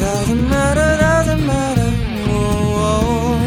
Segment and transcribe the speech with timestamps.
[0.00, 1.92] Doesn't matter, doesn't matter,
[2.28, 3.38] oh,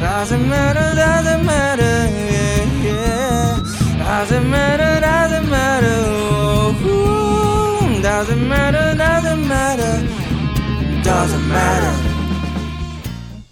[0.00, 3.60] doesn't matter, doesn't matter, yeah, yeah.
[3.98, 6.72] Doesn't matter, doesn't matter, oh,
[8.02, 10.02] doesn't matter, doesn't matter,
[11.02, 11.92] doesn't matter.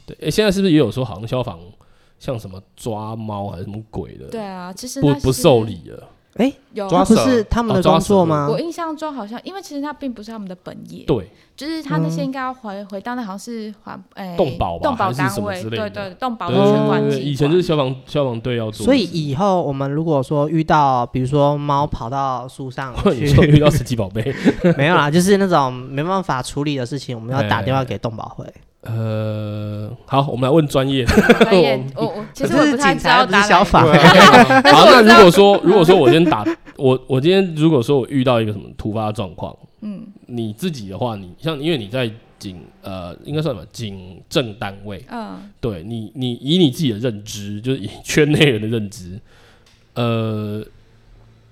[0.07, 1.59] 对，哎，现在是不是也有说好像消防
[2.19, 4.27] 像什么抓猫还是什么鬼的？
[4.27, 6.09] 对啊，其实不不受理了。
[6.37, 8.49] 哎，有抓不是他们的工作吗？
[8.51, 11.05] 我印象中好像，因为其实那并不是他们的本业。
[11.05, 17.11] 对，就是他那些应该要回回到那好像是环诶动保吧，动保单位，对对，动保的全管。
[17.13, 18.85] 以前就是消防消防队要做。
[18.85, 24.35] 所以以后我们如果说遇到，比如说猫跑到树上去， 遇到神奇宝贝，
[24.79, 28.47] 没有啦，就是那种没办法处理的事情，我们要打电话给动保会。
[28.83, 31.05] 呃，好，我们来问专业。
[31.05, 33.87] 专业， 我我其实我不太知道打消防。
[33.87, 36.45] 好，那如果说如果说我今天打
[36.77, 42.11] 我我今天如果说我遇到一个什么突发状况，嗯，你自己的话，你像因为你在
[42.41, 49.21] 警呃应该算什么警政单位，嗯，对你你以你自己的认知，就是以圈内人的认知，
[49.95, 50.61] 呃，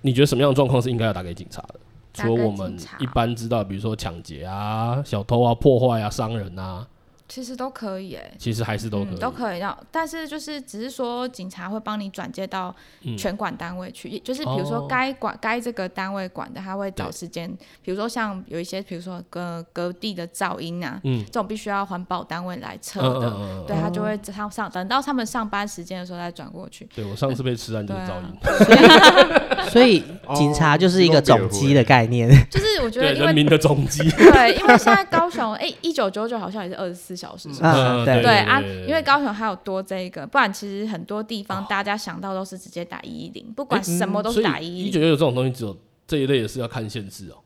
[0.01, 1.77] 你觉得什么样的状况是应该要打给警察的？
[2.13, 6.85] 除了我们一般知道，比如说抢劫啊、小偷啊、破坏啊、伤人啊。
[7.31, 9.61] 其实都可以诶，其实还是都可以，都可以。
[9.61, 12.75] 要，但是就是只是说，警察会帮你转接到
[13.17, 17.49] 全管单位去，就是比如说该管该这个单位管的，他会找时间。
[17.85, 26.89] 比如说像有一些，比如说隔隔地的噪音啊，嗯这种必须要环保单位来测的，对他就会他上等到他们上班时间的时候再转过去。
[26.93, 30.03] 对我上次被吃案就是噪音， 所以
[30.35, 34.03] 警察就是一个总机的概念，就是我觉得人民的总机。
[34.11, 37.20] 对，因为现在高雄哎，一九九九好像也是二十四。
[37.21, 37.73] 小时是不是？
[37.73, 44.87] 嗯、对对啊，因为高雄还有多这一个，不然其实很多地方大家想到都是直接打一一零，不管什么都是打一一零。
[44.87, 47.37] 一九九九这种东西，只有这一类的是要看限制哦。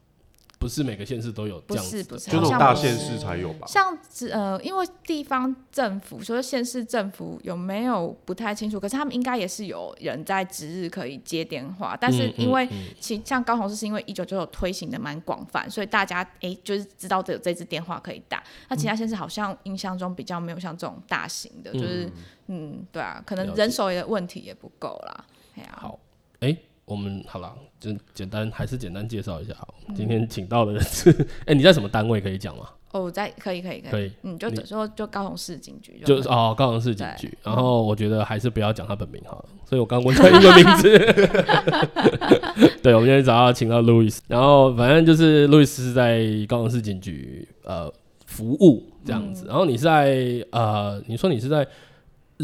[0.64, 3.66] 不是每个县市都有这样子，不是不是，就那种大县市才有吧？
[3.66, 3.94] 像
[4.30, 12.66] 呃，因为地方政府，所以县市政府有没有不太清楚，可是他们应该也是有人在值日可以接电话，但是因为
[12.98, 18.42] 其像高雄市是因为一九九九推行的蛮广泛，所以大家哎就是知道这有这支电话可以打。
[18.70, 22.10] 那其他县市好像印象中比较没有像这种大型的，就是
[22.47, 25.24] 嗯，对啊，可能人手的问题也不够啦。
[25.72, 26.00] 好，
[26.41, 26.56] 哎。
[26.84, 29.75] 我们好了，就简单还是简单介绍一下好。
[29.97, 31.11] 今天请到的人是，
[31.47, 32.69] 哎、欸，你在什么单位可以讲吗？
[32.93, 37.37] 哦，在可以可以可以，嗯，就说就高雄市警局，就哦高雄市警局。
[37.43, 40.99] 然后我觉得还是不要讲他本名好了，所以我刚问他一个名字。
[42.83, 47.93] 对，我们今天早上请到路易斯，然后反正就是路易斯是在高雄市警局呃
[48.27, 49.47] 服务这样子。
[49.47, 51.66] 嗯、然后你是在呃，你说你是在。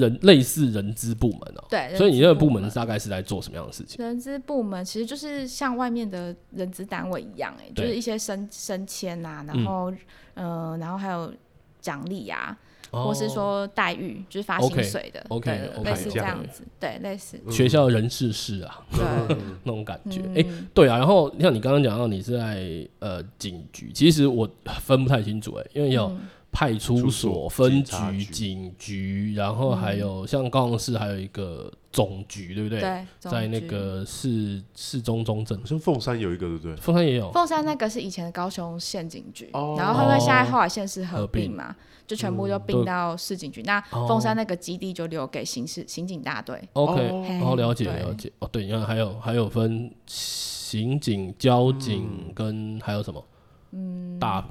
[0.01, 4.05] 人类似人资部门哦、喔，对，所以你那个部门大概是在做什么样的事情？
[4.05, 9.91] 人资部门其实就是像外面的人资单位一样、欸，哎，就是一些升升迁啊，然后
[10.35, 11.33] 嗯、呃，然后还有
[11.81, 12.57] 奖励啊，
[12.91, 20.21] 哦、或是说待遇，就是发薪水的，OK，, okay, okay 类似这样子，对，类似学校人事室啊，对， 那种感觉。
[20.21, 24.49] 哎、嗯欸，对啊，然后像你刚刚讲到你是在呃警局，其实我
[24.81, 26.11] 分不太清楚、欸，哎，因为有。
[26.51, 32.81] 嗯派出所、分局、警局，然后还有像高雄市还有一个总局，对不对？
[32.81, 36.75] 对，在那个市市中中正，像凤山有一个，对不对？
[36.77, 37.31] 凤山也有。
[37.31, 41.75] 凤山那个是以前的高雄县警局，然后因为现在后来县市合并嘛，
[42.05, 43.63] 就全部就并到市警局。
[43.63, 46.61] 那凤山那个基地就留给刑事刑警大队。
[46.73, 48.31] OK，然后了解了解。
[48.41, 53.25] 哦，对，你看还有还有分刑警、交警跟还有什么？
[53.71, 54.45] 嗯，大。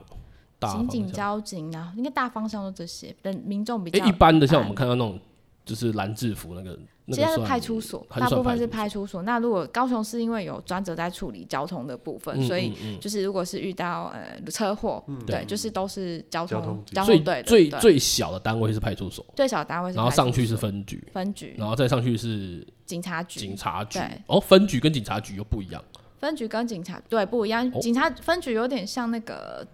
[0.67, 4.05] 刑警、交警，然后应该大方向都这些，人民众比较。
[4.05, 5.19] 一般的像我们看到那种，
[5.63, 6.77] 就是蓝制服那个，
[7.07, 9.21] 其实是派出所，大部分是派出所。
[9.21, 17.41] 那如果高雄是因为有专责在处理交通的部分，所以就是如果是遇到呃车祸，对，就是都是交通交通队。
[17.43, 23.99] 最最小的单位是派出所，最小的单位是，然后上去是分局，分局，然后再上去是警察局，警察局。
[24.27, 25.81] 哦，分局跟警察局又不一样。
[26.19, 29.65] 分局跟警察对不一样，警察分局有点像那个。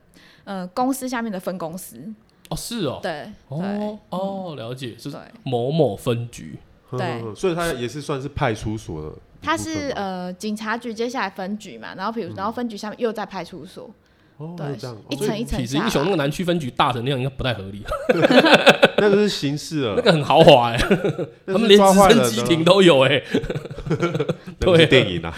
[0.46, 2.02] 呃，公司下面的分公司。
[2.48, 5.12] 哦，是哦，对，哦哦，了解，是
[5.42, 6.60] 某某分局，
[6.92, 13.90] 对，所以它也是算是派出所的，它是呃警察局接下来分局嘛，然后比如然后分局下面又在派出所，
[14.56, 14.76] 对，
[15.10, 15.60] 一层一层。
[15.60, 17.84] 痞子英雄那个南区分局大成那样应该不太合理，
[19.00, 20.78] 那个是刑事啊，那个很豪华哎，
[21.48, 23.24] 他们连直升机坪都有哎，
[24.62, 25.34] 对，电影啊，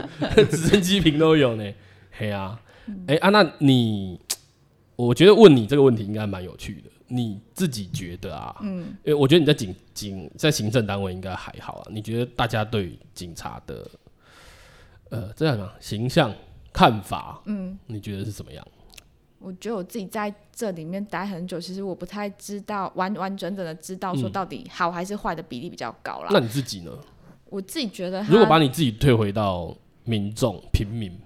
[0.50, 1.70] 直升机坪都有呢，
[2.12, 2.58] 嘿啊，
[3.08, 4.18] 哎啊，那你。
[4.96, 6.90] 我觉得问你这个问题应该蛮有趣的。
[7.08, 8.56] 你自己觉得啊？
[8.62, 11.86] 嗯，因为我觉得你在警警在行政单位应该还好啊。
[11.88, 13.88] 你觉得大家对警察的
[15.10, 16.34] 呃这样啊形象
[16.72, 18.66] 看法，嗯，你觉得是怎么样？
[19.38, 26.28] 我觉得我自己在这里面待很久，其实我不太知道完完整整的知道说到底好还是坏的比例比较高啦。
[26.32, 26.90] 那你自己呢？
[27.44, 29.72] 我自己觉得，如果把你自己退回到
[30.02, 31.16] 民众平民。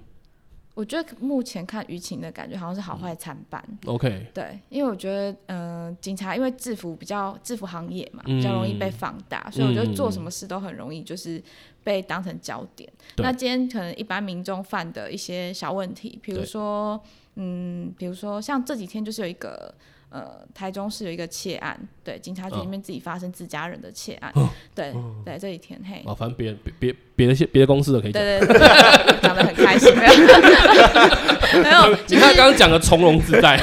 [0.81, 3.63] 我觉得目前看舆情的感觉好像是好坏参半。
[3.85, 11.43] OK，对，因为我觉得，嗯、呃，警察因为制服比较制服行业嘛，比较容易被放大，嗯、所以我觉得做什么事都很容易就是
[11.85, 12.91] 被当成焦点。
[13.17, 16.99] 嗯、那今天可能一般民众犯的一些小问题，比如说，
[17.35, 19.75] 嗯，比如说像这几天就是有一个。
[20.11, 33.57] 呃，台中市有一个窃案，对，警察局里面自己发生自家人的窃案，哦、对、哦、对，这几天嘿，哦，反正别别别别的些别的公司的可以讲，对对对，讲的很开心，没有， 没有，你看刚刚讲的从容自在，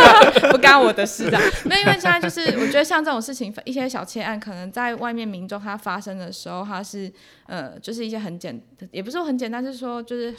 [0.52, 7.10] 不干我的事的，那因为现在就是我觉得像这种事情，一些小窃案，可能在外面民众他发生的时候，他是
[7.46, 8.60] 呃，就是一些很简，
[8.90, 10.34] 也不是说很简单，就是说就是。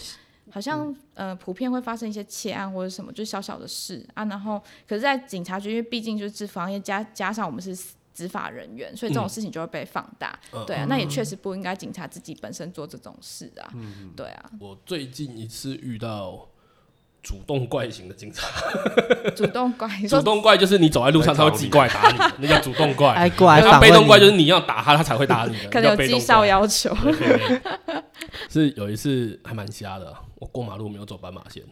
[0.52, 4.24] 好像呃，普遍会发生一些窃案或者什么，就是小小的事啊。
[4.26, 7.76] 然后，可是，在警察局，因为毕竟就是制服行业加加上我们是
[8.14, 10.40] 执法人员，所以这种事情就会被放大。
[10.54, 13.70] 嗯、对啊，那也确实不应该警察自己本身做这种事啊。
[13.74, 14.52] 嗯、对啊。
[14.60, 16.48] 我最近一次遇到
[17.26, 18.48] 主动怪型的警察。
[19.36, 23.10] 主动怪，主动怪就是你走在路上，他会自己过来打你， 那叫主动怪。
[23.14, 23.60] 哎，怪。
[23.60, 25.70] 他被动怪就是你要打他，他才会打你的。
[25.70, 26.96] 可能有绩效要求。
[28.48, 30.14] 是有一次还蛮瞎的。
[30.36, 31.64] 我过马路没有走斑马线，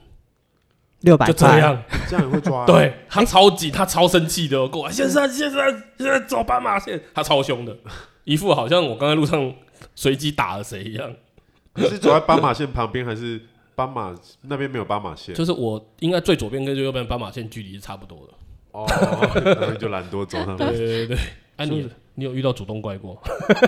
[1.01, 2.65] 六百块，就这样，这样也会抓？
[2.65, 7.77] 对，他超级，他超生气的，过来，先生，先生，现在走斑马线，他超凶的，
[8.23, 9.53] 一副好像我刚才路上
[9.93, 11.13] 随机打了谁一样。
[11.75, 13.41] 你是走在斑马线旁边，还是
[13.75, 15.33] 斑马那边没有斑马线？
[15.35, 18.33] 就是我应该最左边跟最右边斑马线距离是差不多的。
[18.71, 18.85] 哦，
[19.43, 20.57] 然后就懒惰走上。
[20.57, 21.17] 对对对，
[21.57, 23.21] 哎，你你有遇到主动怪过？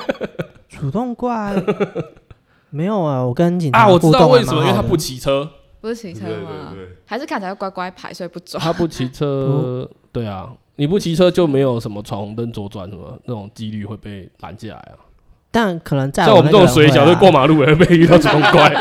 [0.69, 1.55] 主动怪。
[2.71, 5.49] 没有啊，我跟警察啊，我知道为什么，因为他不骑车，
[5.79, 6.73] 不是骑车吗？
[7.05, 8.59] 还是看起来乖乖牌，所以不抓。
[8.59, 14.97] 他不骑车，对啊，你不骑车就没有什么闯红灯、左转什么那种几率会被拦下来啊。
[15.55, 18.73] 但可能在像我们这种水小，就过马路也会被遇到这种怪。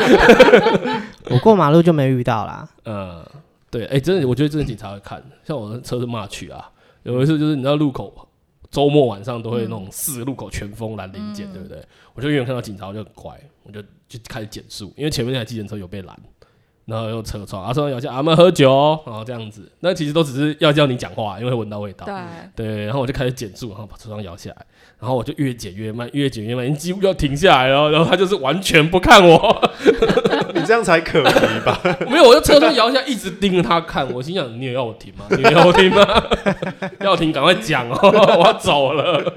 [1.31, 2.67] 我过马路就没遇到啦。
[2.83, 3.25] 嗯，
[3.71, 6.69] 对，哎，真的，我觉得真的警察会看，像我的车是 March 啊，
[7.03, 8.13] 有一次就是你知道路口。
[8.71, 11.81] 周末晚上都会那种四个路口全封拦零检，对不对？
[12.13, 13.31] 我就远远看到警察，我就很乖，
[13.63, 16.13] 我就就开始减速，因为前面那台计程车有被拦，
[16.83, 22.05] 然后又车窗，啊，说要叫阿们喝酒，然后这样子，那其实都只是要叫你讲话，因为闻到味道。
[22.05, 22.15] 对，
[22.53, 24.65] 对，然后我就开始减速，然后把车窗摇下来，
[24.99, 29.71] 然后我就越减越慢，越减越慢，已经几乎要停下来了，然后他就是完全不看我。
[30.55, 31.23] 你这样才可疑
[31.65, 31.79] 吧？
[32.09, 34.09] 没有，我就车窗摇下，一直盯着他看。
[34.13, 35.25] 我心想：你也要我停吗？
[35.29, 36.23] 你也要我停吗？
[37.01, 37.97] 要停，赶快讲哦，
[38.39, 39.33] 我要走了。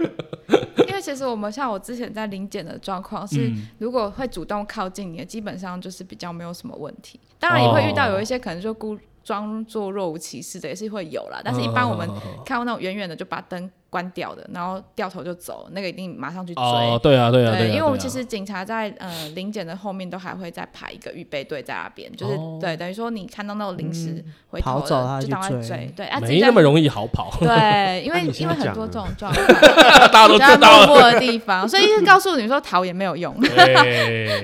[0.86, 7.18] 因为其实我们像我之前在临检的状况是，如果会主动靠近你的，基本上就是比较没有什么问题。
[7.38, 8.96] 当然也会遇到有一些可能就故
[9.28, 11.38] 装作若无其事的，也是会有啦。
[11.44, 12.08] 但是一般我们
[12.46, 13.70] 看到那种远远的就把灯。
[13.90, 16.62] 关掉的，然后掉头就走，那个一定马上去追。
[16.62, 25.90] 哦，对啊，对啊，对，因为我们其实警察在呃临检的后面都还会再排一个预备队在那边，就是对，等于说你看到那种临时回头的，就赶快追。
[25.96, 27.32] 对，没那么容易好跑。
[27.40, 29.46] 对，因为因为很多这种状况，
[30.12, 33.34] 大家都知道路过的地方，所以告诉你说逃也没有用。
[33.40, 33.74] 对。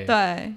[0.08, 0.56] 哎，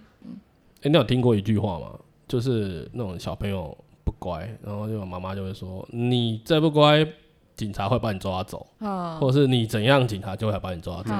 [0.84, 1.88] 你有听过一句话吗？
[2.26, 7.06] 就是那种小朋友不乖，然后就妈妈就会说：“你再不乖。”
[7.58, 11.12] 警察会把你抓走，哦、或者是你怎样，警察就会把你抓走，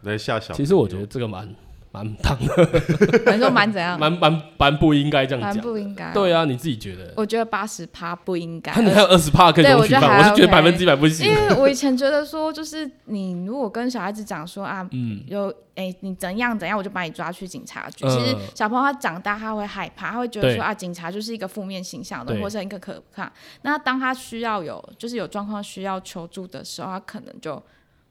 [0.00, 0.54] 来吓小。
[0.54, 1.46] 其实我觉得这个蛮
[1.94, 2.82] 蛮烫的，
[3.24, 6.12] 蛮说蛮怎样， 蛮蛮蛮不应该这样讲，不应该。
[6.12, 7.14] 对啊，你自己觉得？
[7.16, 8.74] 我觉得八十趴不应该。
[8.82, 11.28] 你还有二十趴可以容许放，我是觉得百分之一百不行。
[11.28, 18.04] 因为我以前觉得说，就是你如果跟小孩子讲说啊，嗯，有哎你怎样怎样，我就把你抓去警察局。
[18.08, 23.32] 其实小朋友他长大他会害怕，他会觉得说啊，警察就是一个负面形象的，或者一个可怕。
[23.62, 27.62] 那当他需要有就是有状况需要求助的时候，他可能就。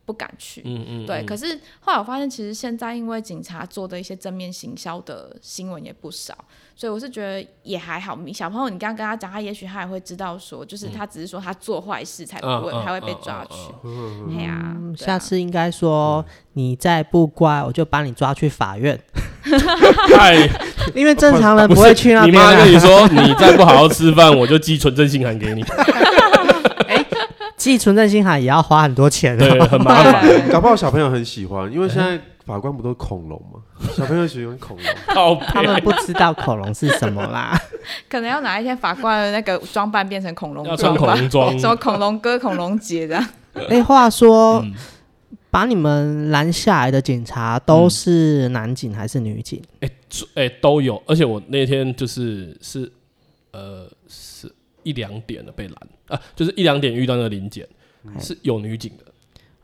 [0.06, 1.24] 不敢去，嗯嗯，对。
[1.24, 6.36] 可是后来我发现，其实现在因为警察做的一些正面行销的新闻也不少，
[6.76, 8.18] 所以我是觉得也还好。
[8.34, 13.56] 小朋友，你刚刚跟他讲，他也许他也会知道说，就是他只是说他做坏事才不会，才会被抓去。
[14.38, 19.00] 哎呀，下次应该说你再不乖，我就把你抓去法院。
[20.16, 20.36] 太
[20.96, 22.34] 因为正常人不会去那边。
[22.34, 25.64] 你妈跟你说， 你再不好好吃饭，我就寄存证信函给你。
[27.58, 30.26] 寄存证信函也要花很多钱，对，很麻烦。
[30.52, 33.62] 搞不好小朋友很喜欢，因为现在法官不都是恐龙吗？
[33.96, 34.78] 小朋友喜欢恐
[35.16, 37.58] 龙， 他们不知道恐龙是什么啦。
[38.10, 43.26] 可能要哪一天法官的那个装扮变成恐龙，要穿恐龙装，什么恐龙哥、恐龙姐这样。
[43.70, 44.64] 哎，话说
[45.52, 49.62] 把你们拦下来的警察都是男警还是女警？
[49.82, 52.92] 哎哎、嗯欸欸、都有，而且我那天就是是
[53.52, 55.76] 呃是一两点了被拦
[56.14, 57.68] 啊，就是一两点遇到那个临检，
[58.20, 59.06] 是有女警的。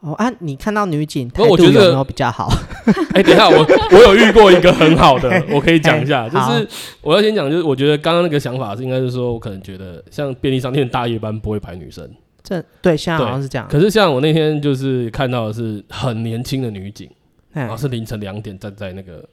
[0.02, 2.50] 哦啊，你看到女警态度有没有比较好？
[3.14, 3.58] 哎、欸，等一下，我
[3.92, 6.66] 我有遇过一个很好的，我可以讲一下，就是
[7.02, 12.10] 我要先讲，就是我觉得刚刚那个想法是应该是说，我可能觉得像便利商店大夜班不会排女生。
[12.42, 13.68] 这对，现在好像是这样。
[13.70, 17.10] 可是像我那天就是看到的是很年轻的女警，
[17.52, 19.28] 然后是凌晨两点站在那个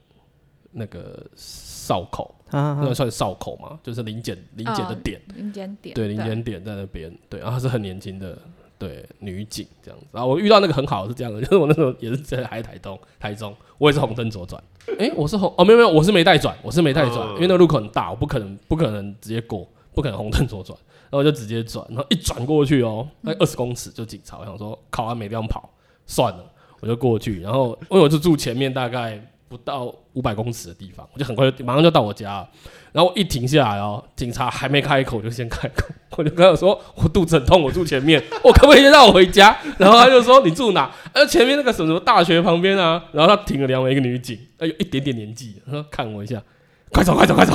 [0.71, 8.37] 那个哨口，那个算哨口嘛，就是临检临检的点，临检点，对，临检点在那边，对，然后是很年轻的
[8.77, 10.05] 对女警这样子。
[10.11, 14.61] 然后我遇到那个很好是这样的， 就是我那时候也是在还台东台中，我也是红灯左转，
[14.99, 20.77] 哎，我是红哦没有没有，我是没带转，我是没带转，因为那个路口很大，我不可能不可能直接过，不可能红灯左转。
[21.09, 25.69] 然后我就直接转，然后一转过去哦，那二十公尺就警察，我想说考完没地方跑，
[26.05, 26.43] 算了，
[26.81, 27.39] 我就过去。
[27.39, 32.49] 然后因为我就住前面大概不到五百公尺的地方，我就很快就马上就到我家了。
[32.91, 35.85] 然后我一停下来哦，警察还没开口，就先开口，
[36.17, 39.57] 我就跟他说我肚子很痛，我住前面， 我可不可以先让我回家？
[39.77, 40.91] 然后他就说你住哪？
[41.13, 43.03] 呃，前面那个什么什么大学旁边啊。
[43.11, 46.41] 然后他停了两位一个女警，哎，有一点点年纪，他说看我一下。
[46.91, 47.53] 快走，快走，快走！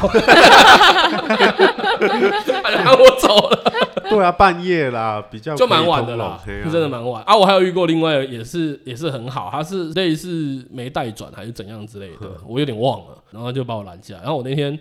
[2.62, 3.59] 然后我走了。
[4.09, 7.35] 对啊，半夜啦，比较就蛮晚的啦，是真的蛮晚啊。
[7.35, 13.23] 我还有遇过另外也是也是很好，他是类似没带转还是怎样之类的，我有点忘了。
[13.31, 14.21] 然后就把我拦下来。
[14.21, 14.79] 然后我那天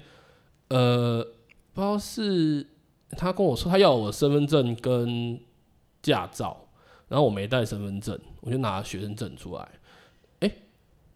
[0.68, 1.26] 呃，
[1.74, 2.68] 不知道是
[3.18, 5.40] 他跟我说他要我身份证跟
[6.02, 6.58] 驾照，
[7.08, 9.66] 然后我没带身份证，我就拿学生证出来。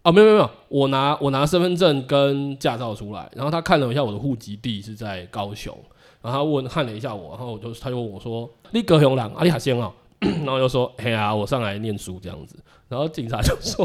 [0.06, 5.76] 哦，没有没有没有，我拿我拿身份证跟驾照出来，然后他看了一下我的户籍地是在高雄，
[6.22, 9.42] 然后他问看了一下我，然后我就他就问我说：“你高雄人啊？
[9.42, 9.92] 你好先哦。
[10.20, 12.56] ”然后就说：“嘿啊，我上来念书这样子。”
[12.88, 13.84] 然后警察就说：“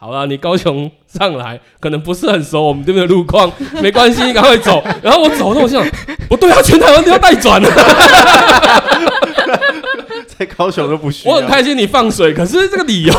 [0.00, 3.52] 好啦，你高雄上来可能不是很熟我们这边的路况，
[3.82, 5.84] 没关系，你赶快走。”然后我走，那我想，
[6.28, 7.68] 不对啊，全台湾都要带转了。
[10.38, 11.34] 在高雄都不需要。
[11.34, 13.12] 我很开心你放水，可是这个理由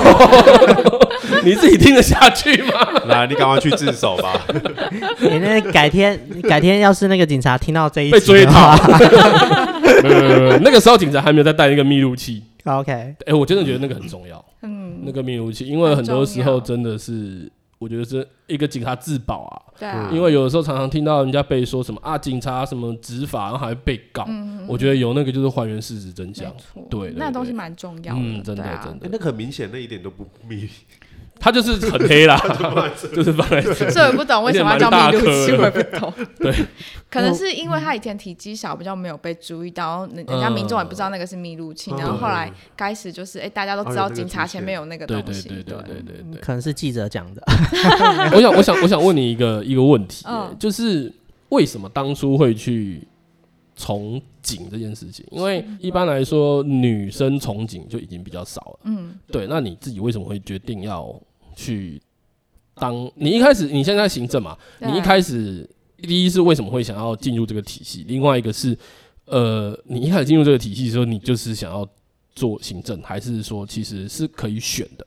[1.44, 2.88] 你自己听得下去吗？
[3.08, 4.40] 来，你赶快去自首吧。
[5.20, 6.18] 你那改天，
[6.48, 8.74] 改天要是那个警察听到这一被追讨，
[10.02, 12.42] 没有没有没有，那个时候警察还没有在带那个密录器。
[12.64, 14.42] OK，哎，我真的觉得那个很重要。
[15.00, 17.52] 嗯，那个灭火器，因为很多时候真的是。
[17.80, 24.26] 我觉得是一个警察自保啊，对啊，因为有的时候常常听到人家被说什么啊，警察什么执法，然后还被告。
[24.28, 26.54] 嗯，我觉得有那个就是还原事实真相，
[26.90, 29.08] 对，那东西蛮重要的，嗯，真的真的。
[29.10, 30.68] 那很明显，那一点都不密，
[31.40, 32.38] 他就是很黑啦，
[33.16, 33.90] 就是放在这。
[33.90, 36.14] 所以我不懂为什么要叫密录器，我也不懂。
[36.38, 36.54] 对，
[37.10, 47.42] 可能是因为他以前体积小，比较没有被注意到，人家民众也不知道那个是密录器，然后后来开始就是，哎，大家都知道警察前面有那个东西，对对对对对，可能是记者讲的。
[48.34, 50.26] 我想，我想，我想问你一个一个问题，
[50.60, 51.12] 就是
[51.50, 53.08] 为什么当初会去
[53.76, 55.26] 从警这件事情？
[55.32, 58.80] 因为一般来说，女生从警就已经比较少了。
[58.84, 59.48] 嗯，对。
[59.48, 61.18] 那你自己为什么会决定要？
[61.60, 62.02] 去
[62.76, 64.58] 当你一开始，你现在行政嘛？
[64.80, 65.70] 你一开始
[66.02, 68.06] 第一是为什么会想要进入这个体系？
[68.08, 68.78] 另外一个是，
[69.26, 71.86] 呃，你一开始进入这个体系的时候，你就是想要
[72.34, 75.06] 做行政，还是说其实是可以选的？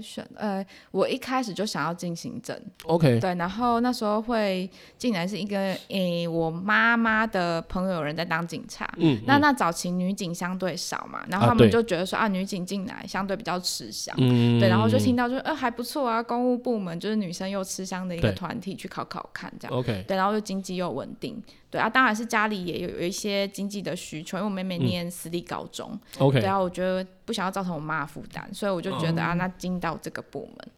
[0.00, 21.42] 选，呃，我一开始就想要进行政，OK，对，然后那时候会进来是一个，诶、欸，我妈妈的朋友人在当警察，嗯，那那早期女警相对少嘛，然后他们就觉得说啊，啊，女警进来相对比较吃香，嗯，对，然后就听到就呃还不错啊，公务部门就是女生又吃香的一个团体，去考考看这样，OK，对，然后就经济又稳定。
[21.74, 25.90] 对啊，当然是家里也有有一些经济的需求，因为我妹妹念私立高中，
[26.20, 30.68] 嗯、对啊，我觉得不想要造成我妈的负担，所以我就觉得啊，那进到这个部门，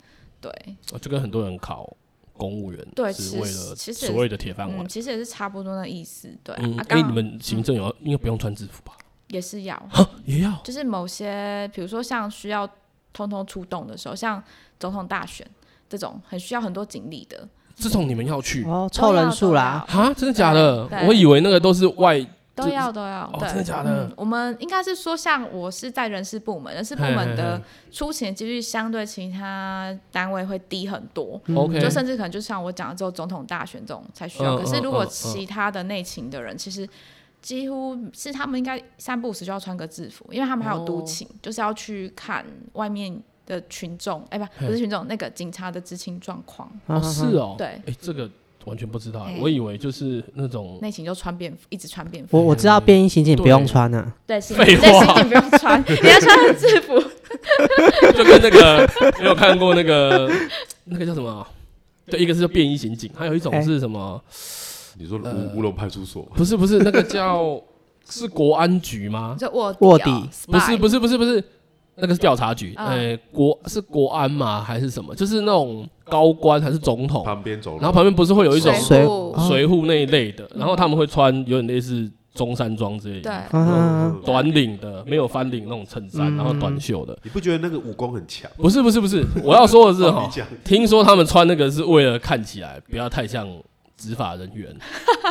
[0.40, 0.50] 对，
[0.92, 1.94] 哦，就跟很多人考
[2.32, 6.54] 公务员，对，是为了其实所谓的铁饭碗，其实也是差不多的意思，对。
[6.54, 8.96] 啊，哎、嗯，你们行政有应该不用穿制服吧？
[9.28, 9.90] 也是要，
[10.24, 12.66] 也要，就是某些，比如说像需要
[13.12, 14.42] 通通出动的时候，像
[14.80, 15.46] 总统大选
[15.90, 17.46] 这种很需要很多警力的。
[17.76, 20.88] 这种你们要去哦，凑人数啦啊，真的假的？
[21.06, 22.18] 我以为那个都是外
[22.54, 24.11] 都要都要，真的假的？
[24.16, 27.61] 我们应该是说，像我是在人事部门，人事部门的
[27.92, 31.38] 出勤几率相对其他单位会低很多。
[31.54, 34.56] OK，就甚至可能就像我讲的，只有总统大选这种才需要。
[34.56, 36.88] 可是如果其他的内勤的人，其实
[37.42, 42.42] 几乎是他们应该三不五时就要穿个制服，因为他们还有督勤，就是要去看
[42.73, 43.23] 外面。
[43.46, 46.70] 的群众，哎，不，不是群众，那个警察的执勤状况。
[46.86, 48.28] 哦，是哦，对，哎，这个
[48.64, 52.36] 完全不知道，我以为就是那种内勤就穿便服，一直穿便服。
[52.36, 54.12] 我我知道便衣刑警不用穿呢。
[54.26, 57.00] 对，是对，刑警不用穿，你要穿制服。
[58.12, 58.88] 就跟那个
[59.18, 60.30] 没有看过那个
[60.84, 61.46] 那个叫什么？
[62.06, 64.20] 对，一个是叫便衣刑警，还有一种是什么？
[64.98, 66.22] 你说乌乌龙派出所？
[66.34, 67.60] 不是不是，那个叫
[68.08, 69.36] 是国安局吗？
[69.38, 70.28] 叫卧卧底？
[70.46, 71.42] 不是不是不是不是，
[71.96, 72.74] 那个是调查局。
[72.76, 74.62] 哎，国是国安嘛？
[74.62, 75.14] 还是什么？
[75.14, 79.04] 就是那种高官还是总统旁边走，然后旁边不是会有一种随
[79.48, 82.10] 随扈那一类的，然后他们会穿有点类似。
[82.36, 87.18] 中山装之类的，对，短领的，没有翻领那种衬衫，然后短袖的。
[87.22, 88.50] 你不觉得那个武功很强？
[88.58, 90.30] 不是不是不是，我要说的是哈，
[90.62, 93.48] 听说他们穿那个是为了看起来不要太像
[93.96, 94.68] 执法人员。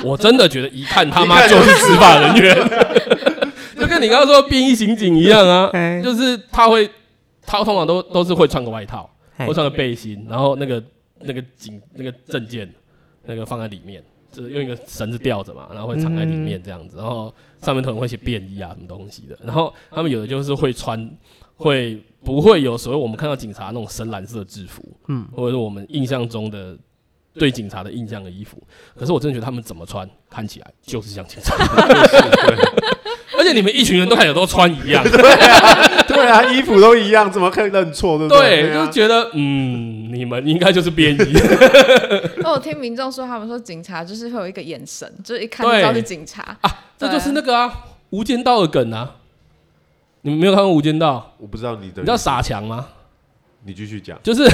[0.03, 2.63] 我真的觉得一看他妈就是执法人员，就
[4.00, 5.72] 跟你刚刚说便衣刑警一样啊，
[6.04, 6.90] 就是他会，
[7.42, 10.84] 他通常都都是会穿个外套，会穿个背心，然后那个
[11.20, 12.72] 那个警那个证件
[13.24, 14.04] 那个放在里面。
[14.32, 19.40] 就是用一个绳子吊着嘛，然后会藏在里面这样子，然后上面可能会写便衣啊什么东西的。
[19.42, 21.10] 然后他们有的就是会穿，
[21.56, 26.78] 会不会有所谓我们看到警察那种深蓝色制服，嗯，或者是我们印象中的
[27.36, 28.62] 对警察的印象的衣服。
[28.94, 31.56] 可是我真的觉得他们怎么穿看起来就是像警察，
[33.38, 38.18] 而且你们一群人都还有都穿一样， 对啊，对啊，衣服都一样，怎么可以认错？
[38.18, 38.63] 对不对？
[38.63, 39.94] 对，就觉得嗯。
[40.15, 41.34] 你们应该就是便衣。
[42.38, 46.72] 那 我听民众说，他们说警察就是会有一个眼神，就是一看就知道是警察啊。
[46.98, 47.68] 这就是那个啊，
[48.12, 49.15] 《无间道》的梗啊。
[50.22, 51.34] 你们没有看过《无间道》？
[51.42, 51.96] 我不知道你的。
[51.98, 52.88] 你知道傻强吗？
[53.65, 54.18] 你继续讲。
[54.24, 54.50] 就是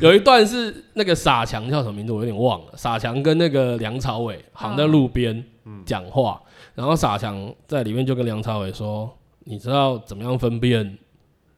[0.00, 2.12] 有一段是那个傻强叫什么名字？
[2.12, 2.72] 我有点忘了。
[2.74, 5.44] 傻强跟那个梁朝伟好像在路边
[5.84, 6.40] 讲话，
[6.74, 10.98] 然后傻强在里面就跟梁朝伟说：“你知道怎么样分辨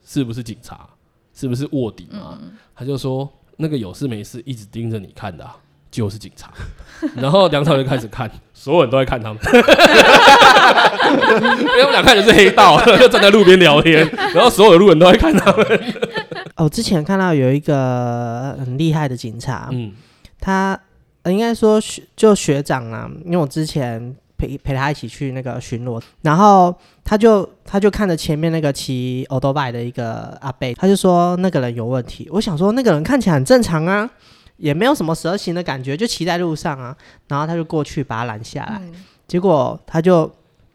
[0.04, 0.86] 是不是警察？”
[1.34, 2.38] 是不是卧底吗？
[2.40, 5.54] 嗯、他就说那个有事没事一直盯着你看的、啊，
[5.90, 6.50] 就是警察。
[7.14, 9.38] 然后梁朝伟就开始看，所有人都在看他们，
[11.60, 15.66] 因为他们俩看的是黑道，就站在路边聊天， 然后所有的路人都在看他们。
[16.56, 19.92] 哦，之前看到有一个很厉害的警察，嗯，
[20.40, 20.80] 他
[21.26, 24.16] 应该说学就学长啊，因为我之前。
[24.38, 32.28] 陪陪他一起去那个巡逻，然后他就他就看着前面那个骑欧多拜的一个阿贝，他就说那个人有问题。
[32.30, 34.08] 我想说那个人看起来很正常啊，
[34.58, 36.94] 也没有什么蛇形的感觉，就骑在路上啊。
[37.28, 38.92] 然后他就过去把他拦下来，嗯、
[39.26, 40.30] 结果他就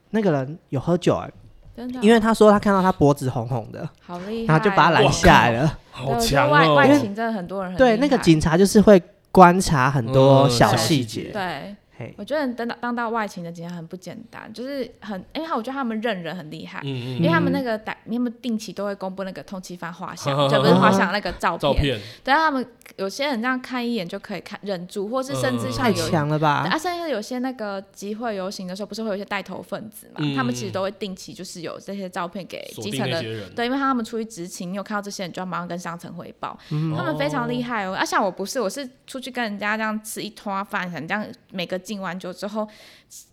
[0.10, 1.34] 那个人有喝酒哎、欸，
[1.78, 6.52] 真的因为他说他看到他脖子红红的，好厉害，然后就把他拦下来了，好强哦。
[6.52, 11.76] 外外勤真的很多人对那个警察就是会观察很多小细节，嗯、对。
[12.17, 22.65] 我觉得当到当到外勤的警察很不简单，就是很，因为我觉得他们认人很厉害，因为他们那个打，他们定期都会公布那个通缉犯画像， 就不是画像那个照片，等下他们
[22.97, 26.67] 有些人这样看一眼就可以看忍住，或是甚至像有太强了吧？
[26.69, 30.21] 啊，甚至有些那个集会游行的时候，不是会有一些带头分子嘛？
[30.35, 33.21] 他们其实都会定期就是有这些照片给基层的，
[33.55, 37.93] 对，因为他们出去执勤，你有看到这些人就要马上跟上层汇报，他们非常厉害哦。
[37.93, 42.67] 啊，像我不是，我是出去跟人家这样吃一桌饭，想这样每个敬完酒之后。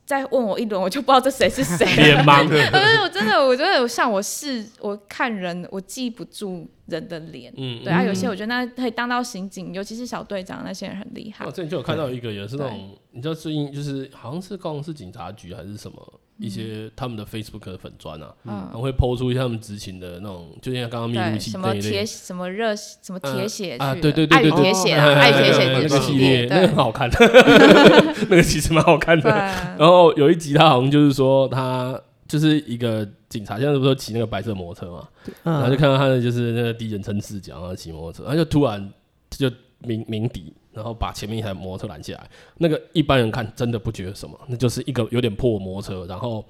[0.05, 1.87] 再问我一轮，我就不知道这谁是谁。
[2.03, 2.57] 脸盲 的，
[3.03, 7.53] 我真的，我觉得像我是我看人，我记不住人的脸。
[7.57, 11.44] 嗯，对啊，有些我觉得那可以当到刑警，尤其是小队长那些人很厉害。
[11.44, 16.21] 我之前就有看到一个，也是那种，你知道最近就是好像是高雄市警察局还是什么。
[16.38, 27.11] 一些他们的 Facebook 的粉砖啊，然后会 po 出一些他们执勤的那种，就像刚刚密录器这一类，什么热什么铁血啊，对对对对铁血 爱铁血那个系列，那个很好看，
[28.31, 29.29] 那个其实蛮好看的。
[29.29, 35.09] 然后有一集他好像就是说他就是一个警察，现在不是说骑那个白色摩托车嘛，
[35.42, 38.92] 然后就看到他的就是那个第一人称视角，然后骑摩托车，然后就突然
[39.31, 40.55] 就鸣鸣笛。
[40.79, 46.45] 然后把前面一台摩托车拦下来，那个一般人看真的不觉得什么，那就是一个有点破摩托车，然后，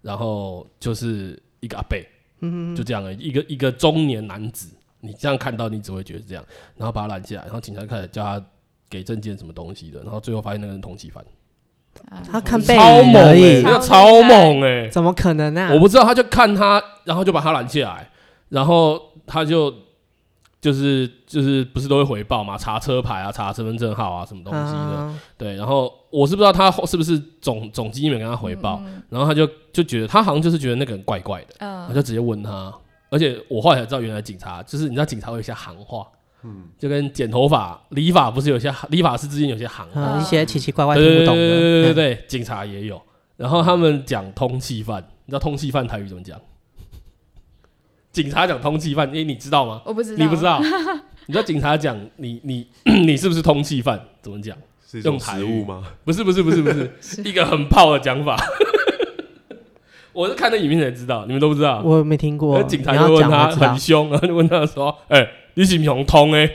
[0.00, 2.06] 然后就是一个阿贝，
[2.38, 4.68] 嗯，就这样的一个一个中年男子，
[5.00, 6.44] 你这样看到你只会觉得是这样，
[6.76, 8.46] 然后把他拦下来，然后警察开始叫他
[8.88, 11.24] 给证件什么东西的，然后最后发现那个人通缉犯，
[12.30, 15.74] 他看背超猛哎、超猛哎、欸，怎么可能呢、啊？
[15.74, 18.08] 我不知道，他就看他，然后就把他拦下来，
[18.50, 19.83] 然后他就。
[20.64, 22.56] 就是就是不是都会回报嘛？
[22.56, 24.78] 查车牌啊，查身份证号啊，什么东西的？
[24.78, 32.72] 啊、对，然后我是不知道他是不是总总机没跟他回报，嗯、然后他就就觉得他好像就是觉得那个人怪怪的，嗯、他就直接问他，
[33.10, 36.06] 而且我后来才知道，原来警察就是你知道警察会有一些行话，
[36.44, 42.98] 嗯，就跟剪头发、理发不是有些理发师之间有些行话，嗯、一些奇奇怪怪听不懂的，对对对对对，嗯、警察也有。
[43.36, 46.40] 然后他们讲通缉犯，你知道通缉犯台语怎么讲？
[48.14, 49.82] 警察讲通缉犯，哎，你知道吗？
[49.84, 50.58] 我不知道，你不知道。
[51.26, 52.66] 你知道警察讲你你
[53.04, 54.00] 你是不是通缉犯？
[54.22, 54.56] 怎么讲？
[55.02, 55.82] 用台语吗？
[56.04, 56.70] 不是不是不是不
[57.02, 58.36] 是，一个很炮的讲法。
[60.14, 61.82] 我是看那影片才知道，你们都不知道。
[61.84, 62.62] 我没听过。
[62.62, 66.48] 警察就问他很凶，然后就问他说：“哎，你是不是通哎？”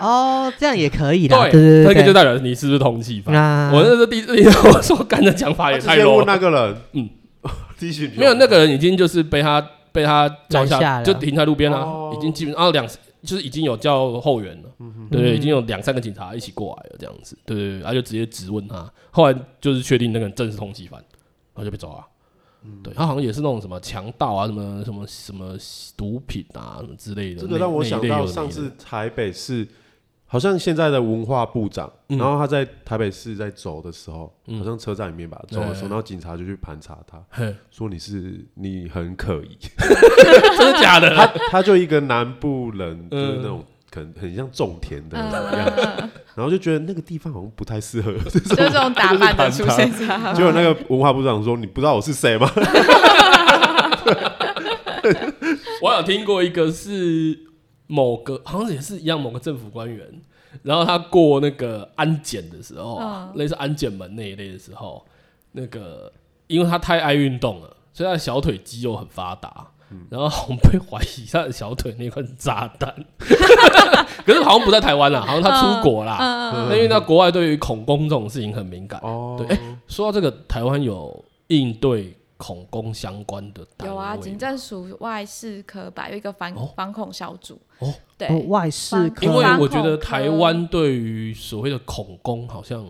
[0.00, 1.36] 哦，这样也可以的。
[1.50, 3.70] 对对对，这个就代表你是不是通缉犯。
[3.70, 4.32] 我那时候第一次
[4.68, 6.18] 我说干的讲法也太 low。
[6.18, 7.08] 了那个人，嗯，
[8.16, 9.60] 没有那个人已经就是被他
[9.92, 12.86] 被他叫下，就停在路边了，已经基本上两
[13.22, 14.68] 就是已经有叫后援了，
[15.10, 20.98] 对对，已经有两三个警察一起过来了，这样子，对对对，他就直接质问他，后来就是确定那个人正是通缉犯，
[21.54, 21.90] 然后就被抓。
[21.90, 22.06] 了。
[22.82, 25.56] 对，他好像也是那种什么强盗啊，什么什么什么
[25.96, 27.40] 毒品啊，什么之类的。
[27.40, 29.66] 这个让我想到上次台北市，
[30.32, 37.20] 好像现在的文化部长，然后他在台北市在走的时候，好像车站里面吧，走的时候，然后警察就去盘查他，
[37.72, 39.58] 说你是你很可疑，
[40.56, 41.12] 真的假的？
[41.16, 43.64] 他他就一个南部人，就是那种。
[43.92, 45.42] 可能很像种田的样子，
[46.36, 49.90] 然后就觉得那个地方好像不太适合， 就这种打扮的出现。
[49.92, 52.48] 结果那个文化部长说：“你不知道我是谁吗？”
[55.82, 57.36] 我有听过一个是
[57.90, 60.06] 某个，好像也是一样某个政府官员，
[60.62, 63.00] 然后他过那个安检的时候，
[63.34, 65.04] 类似安检门那一类的时候，
[65.52, 66.12] 那个
[66.46, 69.66] 因为他太爱运动了，所以他的小腿肌肉很发达。
[70.08, 72.94] 然后我们被怀疑他的小腿那块是炸弹，
[74.24, 76.70] 可是好像不在台湾啦，好像他出国啦。
[76.70, 79.00] 因为那国外对于恐攻这种事情很敏感。
[79.36, 83.66] 对，哎，说到这个，台湾有应对恐攻相关的？
[83.84, 87.60] 有啊，警政署外事科吧，有一个反反恐小组。
[87.80, 89.26] 哦，对，外事科。
[89.26, 92.82] 因为我觉得台湾对于所谓的恐攻，好像，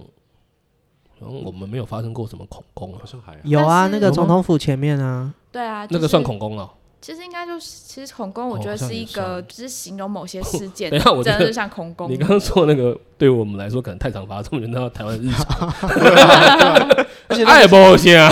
[1.18, 6.72] 我们没有发生过什么恐攻，好像还有啊，那个总统府前面啊，对啊，那个算恐攻了。
[7.00, 10.90] 其实应该就是，其实恐攻，我觉得是一个，就是形容某些事件。
[10.90, 12.10] 等一下，我真的是像恐攻。
[12.10, 15.72] 你刚刚说那个，对我们来说可能太常发生，我觉得台湾日常。
[17.28, 18.30] 而且那也不好先啊，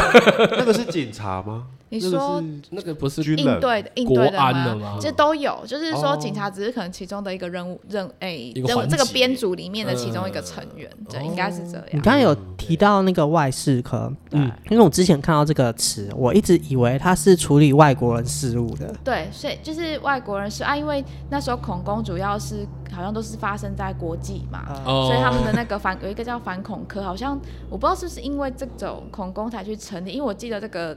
[0.59, 1.67] 那个是警察吗？
[1.91, 4.99] 你说那个不是应对的应对的吗？
[5.01, 11.85] 这都有，就是说警察只是可能其中的一个任务任诶，任务这个编组里面的其中一个成员，对，应该是这样。
[11.93, 18.95] 你刚才有提到那个外事科，嗯，因为我之前看到这个词，我一直以为他是处理外国人事务的。
[19.03, 30.95] 对，所以就是外国人事啊，因为那时候恐攻主要是好像都是发生在国际嘛，所以他们的那个反有一个叫反恐科，好像我不知道是不是因为这种恐攻才去成立，因为我记得这个。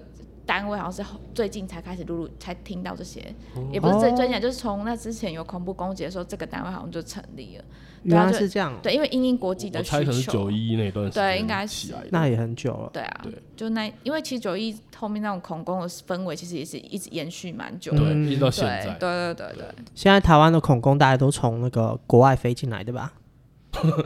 [0.51, 3.33] 单位好像是最近才开始陆陆才听到这些，
[3.71, 7.63] 也不是最最近，就是从那之前有恐怖攻击的时候，这个单位好像就成立了。
[8.03, 9.97] 原来是这样，对，因为英英国际的需求。
[9.97, 12.89] 我猜可能是九一那段时间，对，应该是那也很久了。
[12.91, 18.97] 对啊，就那因为其实九一后面那种恐攻的氛围，其实也是一直延续蛮久的，对一直到现在。
[18.99, 19.65] 对对对对。
[19.95, 23.13] 现在台湾的恐攻大家都从那个国外飞进来对吧？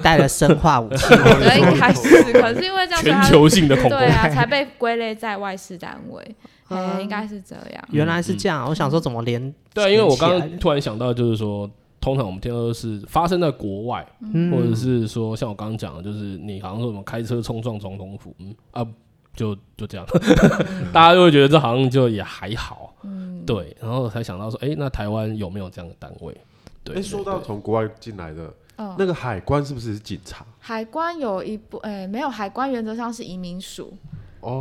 [0.01, 6.35] 带了生化武器，我觉得，应该是，可是因为这样全球性的恐怖，对啊，才被归类在外事单位。
[6.67, 7.83] 哎，应该是这样。
[7.91, 9.53] 原来是这样，我想说怎么连？
[9.73, 11.69] 对，因为我刚刚突然想到，就是说，
[12.01, 14.05] 通常我们听到的是发生在国外，
[14.51, 18.85] 或者是说像我刚刚讲的，就是你好像说什么开车冲撞总统府，嗯啊，
[19.35, 20.05] 就就这样，
[20.91, 26.35] 大家就会觉得这好像就也还好，嗯，对，然后才想到说，哎，那台湾有没有这样的单位？
[26.83, 28.51] 对，说到从国外进来的。
[28.77, 30.45] 那个海关是不是警察？
[30.59, 33.97] 海关有一部，哎，没有，海关原则上是移民署，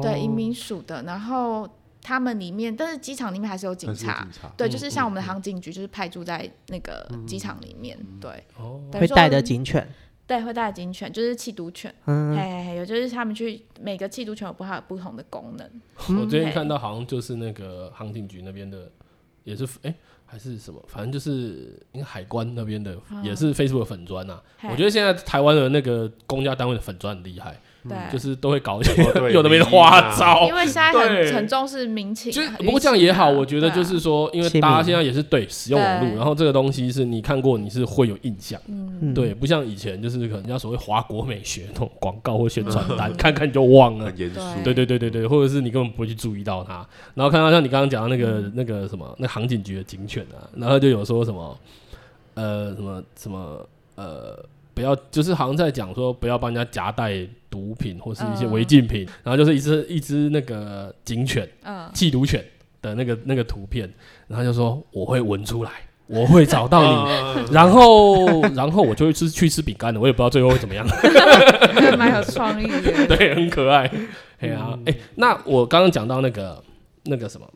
[0.03, 1.03] 对，移民署的。
[1.03, 1.69] 然后
[2.01, 8.45] 他们里面，但是机场里面还是有警察，对，就是像我们的航警局，就是派驻在那个机场里面，对，
[8.93, 9.89] 会带着警犬，
[10.27, 12.37] 对，会带着警犬，就是缉毒犬，嗯。
[12.37, 15.69] 嘿嘿，有就是他们去每个缉毒犬有不它有不同的功能。
[16.21, 18.91] 我最近看到好像就是那个航警局那边的，
[19.43, 19.95] 也是哎。
[20.27, 24.41] 还是什么，反正就是因为海关那边的也是 Facebook 的粉砖呐。
[24.71, 27.61] 我觉得现在台湾的那个公家单位的粉砖很厉害。
[27.89, 28.93] 对，就是都会搞一些
[29.31, 32.33] 有的没的花招，因为现在很很重视民情。
[32.33, 38.59] 就不过这样也好，我觉得就是说，因为大家现在也是对使用网络，然后这个东西是你看过，你是会有印象。
[38.69, 44.07] 嗯，对，不像以前就是可能人家所谓华国美学那种广告或宣传单，看看你就忘了。
[44.07, 44.41] 很严肃。
[44.65, 51.59] 对对对对对，或者是你根本不会去注意到它，然后看到像你刚刚讲的那个那个什么那航警局的警犬啊，然后就有说什么
[52.33, 54.43] 呃什么什么呃。
[54.77, 62.45] 不要，就是好像在讲说不要帮人家夹带毒品或是一些违禁品，然后就是一只一只那个警犬，嗯，缉毒犬
[62.83, 63.89] 的那个那个图片，
[64.27, 65.71] 然后就说我会闻出来，
[66.09, 70.85] 我会找到你， 然后然后我就会吃去吃饼干的，我也不知道最后会怎么样，
[71.97, 73.89] 蛮有创意的， 对，很可爱，
[74.41, 76.61] 哎呀，哎，那我刚刚讲到那个
[77.05, 77.49] 那个什么，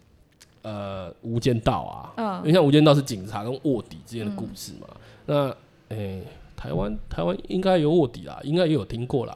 [0.62, 4.86] 呃，无间道啊，嗯，因为像无间道是警察跟卧底之间的故事嘛，
[5.26, 5.52] 那
[5.88, 6.20] 哎。
[6.60, 9.32] 台湾台湾应该有卧底啦，应该也有听过啦。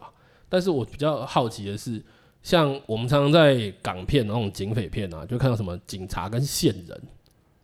[0.53, 1.99] 但是我比较好奇的是，
[2.43, 7.03] 像我们常常在港片那种警匪片啊，就看到什么警察跟线人，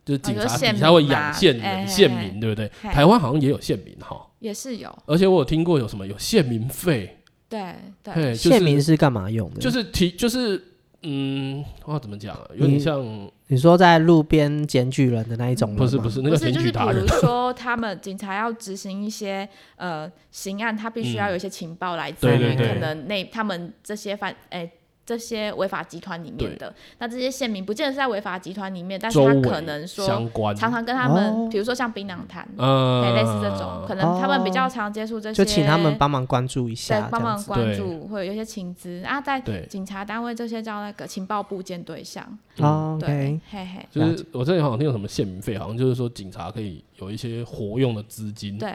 [0.07, 2.67] 就是警察底下会养线人、线民，对不对？
[2.81, 4.99] 台湾好像也有线民哈，也是有。
[5.05, 7.19] 而且我有听过有什么有线民费，
[7.51, 9.61] 对对，线民是干嘛用的？
[9.61, 10.68] 就是提就是。
[11.03, 12.43] 嗯，我要怎么讲啊？
[12.55, 17.07] 有点像你，你说在路边检举人的那一种，不是不是那个检举达人。
[17.07, 24.61] 比如说，他们警察要执行一些呃刑案，他必须要有一些情报来自于可能那他们这些犯诶。
[24.61, 24.73] 欸
[25.09, 30.07] 这些违法集团里面的，那这些县民不见得是在违法集团里面，但是他可能说
[30.55, 39.03] 常常跟他们，比如说像槟榔摊，类似这种，可能他们比较常接触这些，就请他们帮忙关注一下，对，帮忙关注，会有一些情资。
[39.03, 39.41] 啊，在
[39.71, 42.23] 警察单位这些叫那个情报部件对象，
[43.01, 48.75] 对，嘿嘿，就是我这里好像听有什么县民费，好像就是说警察可以有一些活用的资金，对，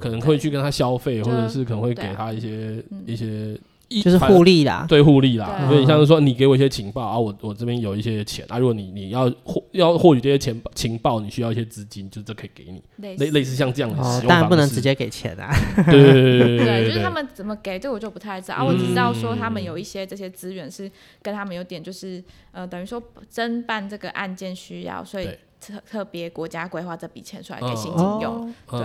[0.00, 3.54] 可能会去跟他消费，或者是可能会给他一些一些。
[4.02, 15.54] 就是互利啦，对互利啦，所以像是说，你给我一些情报啊，我我这边有一些钱啊，如果你你要获要获取这些钱情报，你需要一些资金，就这可以给你，类类似像这样的使用方式，当然不能直接给钱啊。
[15.86, 18.64] 对对对对，就是他们怎么给，这我就不太知道啊。
[18.64, 20.90] 我只知道说他们有一些这些资源是
[21.22, 25.28] 跟他们有点就是呃，等于说侦办这个案件需要，所以
[25.60, 28.52] 特特别国家规划这笔钱出来给刑警用。
[28.70, 28.80] 对，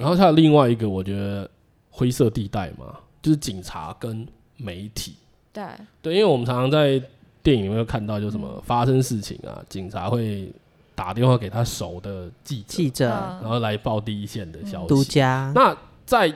[0.00, 1.48] 然后还有另外一个，我觉得
[1.90, 2.98] 灰色地带嘛。
[3.24, 5.14] 就是警察跟媒体，
[5.50, 5.64] 对
[6.02, 7.00] 对，因为我们常常在
[7.42, 10.52] 电影里面会看到，就什么发生事情啊，警察会
[10.94, 14.88] 打电话给他熟的记者，记者，然后来报第一线的消息。
[14.88, 15.50] 独家。
[15.54, 16.30] 那在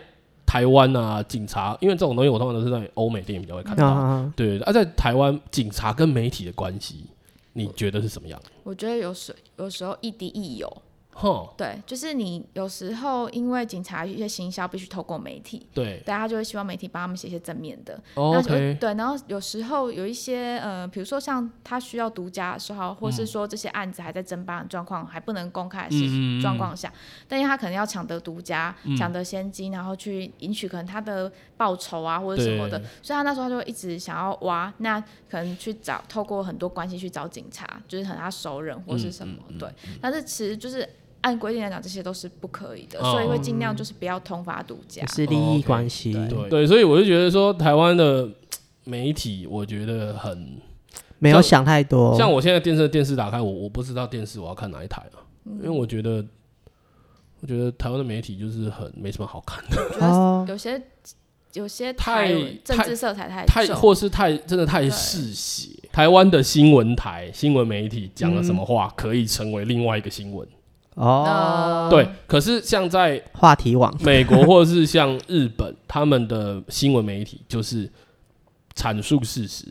[0.47, 4.59] 台湾啊，警察，因为这种东西我通常都是在欧美电影比较会看到，对。
[4.61, 7.05] 而在台湾，警察跟媒体的关系，
[7.53, 8.41] 你觉得是什么样？
[8.63, 10.83] 我觉得有时有时候亦敌亦友。
[11.21, 11.49] Oh.
[11.57, 18.01] 对，就是你有时候因为警察一些行销必须透过媒体，对，大家就会希望媒体帮他们写一些正面的。
[18.15, 18.41] Oh.
[18.47, 39.69] 对，然后有时候有一些呃，比如说像他需要独家的时候，或是说这些案子还在侦办状况，还不能公开的状况下，嗯、但因为他可能要抢得独家，抢、嗯、得先机，然后去赢取可能他的报酬啊或者什么的，所以他那时候就一直想要挖，那可能去找透过很多关系去找警察，就是很他熟人或是什么，嗯、对，
[40.01, 40.89] 但是其实就是。
[41.23, 46.13] 按规定来讲，这些都是不可以的，所以会尽量就是不要通法独家，是利益关系。
[46.13, 46.49] 对。
[46.49, 48.29] 对，所以我就觉得说，台湾的
[48.85, 50.57] 媒体，我觉得很
[51.19, 52.17] 没有想太多。
[52.17, 56.25] 像我现在电视电视打开，我我不知道电视我要看哪一台啊，因为我觉得
[57.41, 60.81] 我觉得台湾的媒体就是很没什么好看的， 有些
[61.55, 62.33] 有些太
[62.65, 65.71] 政治色彩太太，或是太真的太嗜血。
[65.91, 70.47] 台湾的新闻台新闻媒体讲了什么话，可以成为另外一个新闻。
[70.99, 73.97] 哦，对，可是像在话题网。
[74.01, 77.89] 美国或者是像日本，他们的新闻媒体就是
[78.75, 79.67] 阐述事实，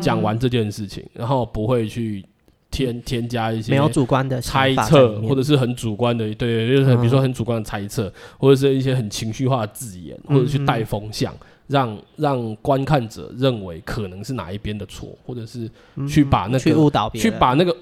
[0.00, 2.24] 讲完这件事情，然后不会去
[2.72, 11.32] 添添加一些没有主观的猜测，或者是很主观的，对，就是比如说很主观的猜测，或者是一些很情绪化的字眼，或者去带风向，
[11.68, 15.70] 让让观看者认为可能是哪一边的错，或者是
[16.08, 17.76] 去把那个去误导别人，去把那个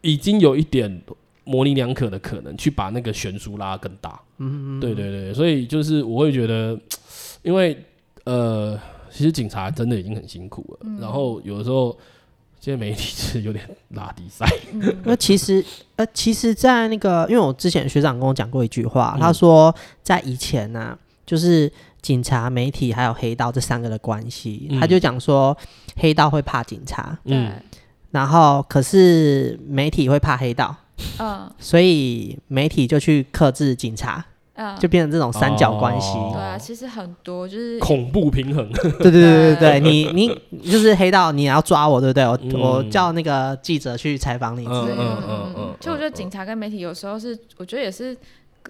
[0.00, 1.02] 已经有一点。
[1.46, 4.20] 模棱两可的可能，去把那个悬殊拉更大。
[4.38, 6.78] 嗯嗯，对对对，所以就是我会觉得，
[7.42, 7.82] 因为
[8.24, 8.78] 呃，
[9.10, 10.80] 其实警察真的已经很辛苦了。
[10.82, 11.96] 嗯、然后有的时候，
[12.60, 14.44] 现在媒体是有点拉低赛。
[15.04, 25.56] 那、嗯、其实呃，其实，在那个，因为我之前学长跟我讲过一句话，嗯、他说在以前呢、啊，就是警察、媒体还有黑道这三个的关系，嗯、他就讲说
[25.96, 27.52] 黑道会怕警察，嗯，
[28.10, 30.76] 然后可是媒体会怕黑道。
[31.18, 36.14] 嗯，所以媒体就去克制警察，嗯，就变成这种三角关系。
[36.32, 38.70] 对啊，其实很多就是恐怖平衡。
[38.72, 39.20] 对对对
[39.54, 42.24] 对对，你 你就是黑道，你也要抓我，对不对？
[42.24, 44.96] 我我叫那个记者去采访你之类的。
[44.96, 45.74] 嗯嗯嗯。
[45.80, 48.16] 其实我觉得警察跟媒体有时候是，我觉得也是。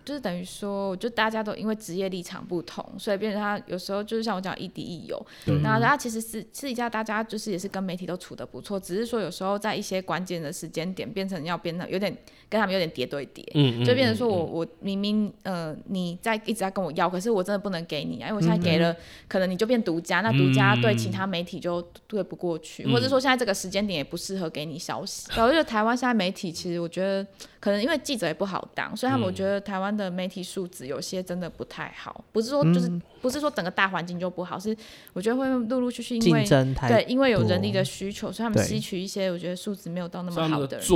[0.06, 5.26] 就是等于说，就大家都因为职业立场不同，所以变成他有时候就是像我讲亦敌亦友。
[5.64, 12.16] 那他其实是私底下大家就是也是跟媒体都处的不错，只是说有时候在一些关键的时间点，变成要变得有点
[12.48, 13.44] 跟他们有点叠对叠。
[13.84, 18.94] 就变成说我我明明呃你在一直在跟我要，可是我真的不能给你啊，因为我现在给了，
[19.26, 25.28] 可能你就变独家，那独家对其他媒体就对不过去，或者说现在这个时间点也不适合给你消息。
[25.42, 27.26] 我觉得台湾现在媒体其实我觉得。
[27.66, 34.76] 可能因为记者也不好当，所以他们我觉得台湾的媒体素质有些真的不太好，不是说就是、嗯、不是说整个大环境就不好，是
[35.12, 40.86] 我觉得会陆陆续续因为对因为有人力的需求，所以他们吸取一些我觉得素质没有到那么好的人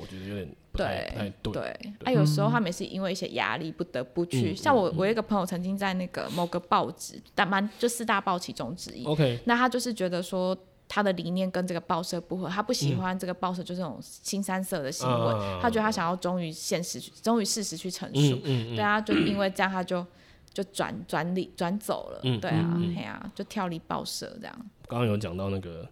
[0.00, 1.62] 我觉得有点对对对，
[2.04, 4.52] 哎、啊，有时候他们也是因为一些压力不得不去。
[4.52, 9.04] 嗯、像我我有一个朋友曾经在那个某个报纸，但蛮就四大报其中之一。
[9.04, 10.56] OK，那他就是觉得说。
[10.88, 18.40] 他的理念跟这个报社不合，他不喜欢这个报社就这种新三色的新闻，嗯、他觉得他想要忠于现实，忠于事实去陈述。
[18.44, 20.04] 嗯嗯、对啊，就因为这样，他就
[20.52, 22.20] 就转转离转走了。
[22.24, 24.70] 嗯、对啊，哎、嗯、啊，就跳离报社这样。
[24.86, 25.86] 刚刚有讲到那个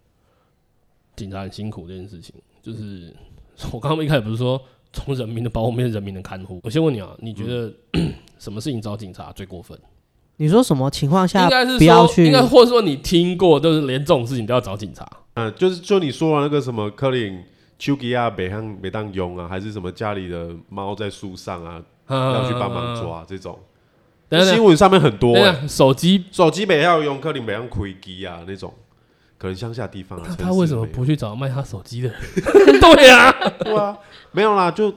[1.15, 3.15] 警察很辛苦这件事情，就是
[3.71, 4.59] 我刚刚一开始不是说
[4.95, 6.59] 从人民的保护变成人民的看护？
[6.63, 9.79] 我先问你啊，你觉得、嗯、 什么事情找警察最过分？
[10.39, 12.25] 你说什么情况下应该是不要去？
[12.27, 15.07] 应该或者说你听过，就是连这种事情都要找警察？
[15.35, 17.43] 嗯，就是就你说的那个什么柯林
[17.79, 23.59] 丘吉亚北汉北当用啊，还是什么家里的猫在树上啊，要去帮忙抓这种。
[24.29, 25.37] 新闻上面很多，
[25.69, 28.73] 手机手机北要用柯林北当亏机啊那种，
[29.39, 30.21] 可能乡下地方。
[30.37, 32.19] 他为什么不去找卖他手机的人？
[32.81, 33.97] 对呀，对啊，
[34.33, 34.93] 没有啦，就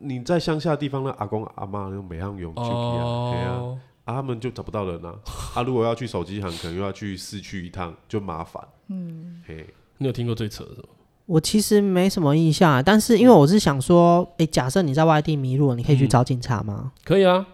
[0.00, 3.78] 你在乡下地方的阿公阿妈用北汉用丘吉亚，对啊。
[4.04, 5.18] 啊，他们就找不到人了。
[5.54, 8.62] 他如果要去手机行，可能又要去市区一趟，就麻烦。
[8.88, 9.66] 嗯，嘿，
[9.98, 10.88] 你有听过最扯的吗？
[11.26, 16.92] 我其实没什么印象啊，但是因为我是想说，哎，假设你在外地迷路了，你可以去找警察吗？
[17.04, 17.46] 可以啊。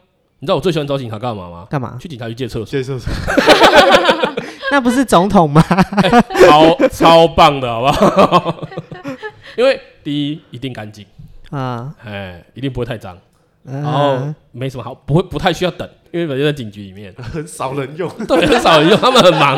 [0.43, 1.67] 你知道我最喜欢找警察干嘛吗？
[1.71, 1.97] 干嘛？
[2.01, 2.65] 去警察局借厕所。
[2.65, 3.13] 借厕所。
[4.73, 5.63] 那不是总统吗？
[6.49, 8.69] 超超棒的，好不好？
[9.59, 11.05] 因为第一一定干净
[11.51, 13.17] 啊，哎，一定不会太脏。
[13.63, 17.15] 然后没什么好，不会不太需要等，因为本身在警局里面。
[17.21, 19.57] 很少人用， 对，很少人用，他们很忙。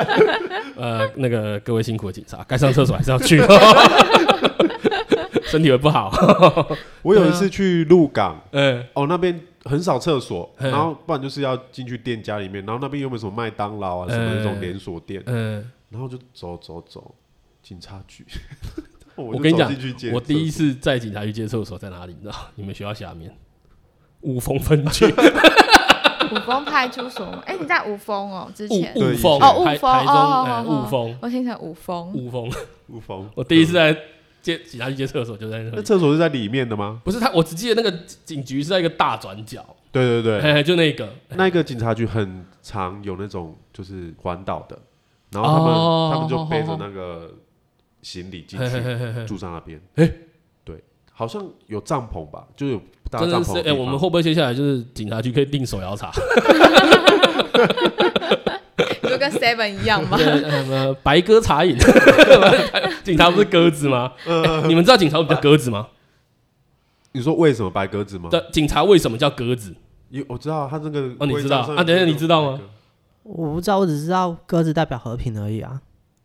[0.76, 3.40] 呃，那个各位辛苦的警察，该上厕所还是要去，
[5.44, 6.12] 身体会不好。
[7.02, 17.14] 我有一次去鹿港，嗯，哦，那边很少厕所，然后不然就是要进去店家里面，然后那边又没有什么麦当劳啊，什么那种连锁店，嗯，然后就走走走，
[17.62, 18.24] 警察局。
[19.22, 19.72] 我跟你讲，
[20.12, 22.12] 我第一次在警察局接厕所在哪里？
[22.12, 22.34] 你知道？
[22.56, 23.32] 你们学校下面，
[24.22, 25.06] 五峰分局，
[26.32, 27.24] 五峰派出所。
[27.46, 28.50] 哎，你在五峰哦？
[28.54, 31.18] 之前五峰哦，五峰哦，五峰。
[31.22, 32.50] 我听成五峰，五峰，
[32.88, 33.30] 五峰。
[33.36, 33.96] 我第一次在
[34.42, 35.70] 接警察局接厕所就在那。
[35.76, 37.00] 那厕所是在里面的吗？
[37.04, 39.64] 不是，他我只记得那个警局是在一个大转角。
[39.92, 44.76] 对对对，就那个那个警察局很常有那种就是环岛的，
[45.30, 47.32] 然后他们他们就背着那个。
[48.04, 48.66] 行李进去
[49.26, 50.08] 住在那边，哎，
[50.62, 53.60] 对，好像有帐篷吧，就有大帐篷。
[53.66, 56.12] 哎，我们会不会接下来就是警察局可以订手摇茶？
[59.02, 60.18] 就跟 Seven 一样吗？
[60.18, 61.76] 什么白鸽茶饮？
[63.02, 64.12] 警察不是鸽子吗？
[64.68, 65.88] 你们知道警察不叫鸽子吗？
[67.12, 68.28] 你说为什么白鸽子吗？
[68.30, 69.74] 对，警察为什么叫鸽子？
[70.28, 71.82] 我知道他这个哦，你知道啊？
[71.82, 72.60] 等下，你知道吗？
[73.22, 75.80] 我不知道，我只知道鸽子代表和平而已啊。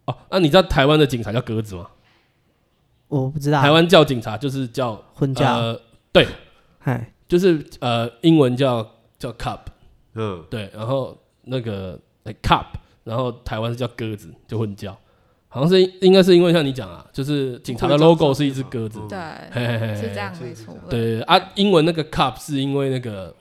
[0.10, 1.88] 哦，那你知道台湾的警察叫鸽子吗？
[3.08, 3.62] 我不知道。
[3.62, 6.28] 台湾叫警察就是叫混叫，呃，对，
[6.80, 8.86] 嗨，就是呃，英文叫
[9.18, 9.60] 叫 cop，
[10.16, 12.00] 嗯，对，然后那个
[12.42, 12.66] cop，
[13.04, 14.98] 然后台湾是叫鸽子，就混叫，
[15.48, 20.76] 好像是应该是因为像你讲啊，就是警察的 logo 是一只鸽子，对，是这样没错。
[20.90, 23.36] 对啊，英文那个 cup 是因为那个。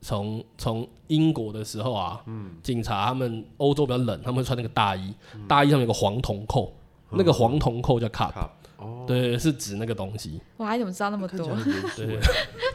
[0.00, 6.72] 从从英国的时候啊，嗯、警察他们欧洲比较冷，他们会穿那个大衣，嗯、大衣上面有个黄铜扣，
[7.10, 8.32] 嗯、那个黄铜扣叫 cup，
[8.78, 10.40] 哦、对，是指那个东西。
[10.56, 11.46] 我还怎么知道那么多？
[11.96, 12.18] 对，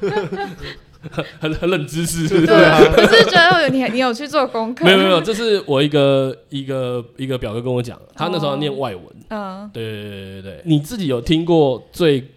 [1.40, 2.78] 很很冷知识，对啊。
[2.80, 4.86] 我是觉得有你，你有去做功课？
[4.86, 12.32] 没有没有，这是我一个一个一个表哥跟我讲，他那时候念外文，嗯，对对对对对，你自己有听过最？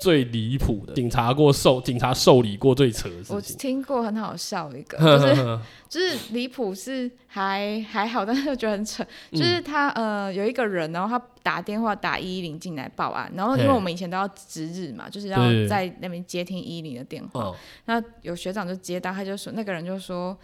[0.00, 20.36] 最离谱的，警察过受警察受理过最扯的事情，我听过很好笑一个，就是就是离谱是还还好，但是我觉得很扯，就是他呃有一个人，然后他打电话打一一零进来报案，然后因为我们以前都要值日嘛，就是要在那边接听一一零的电话，那有学长就接到，他就说那个人就说。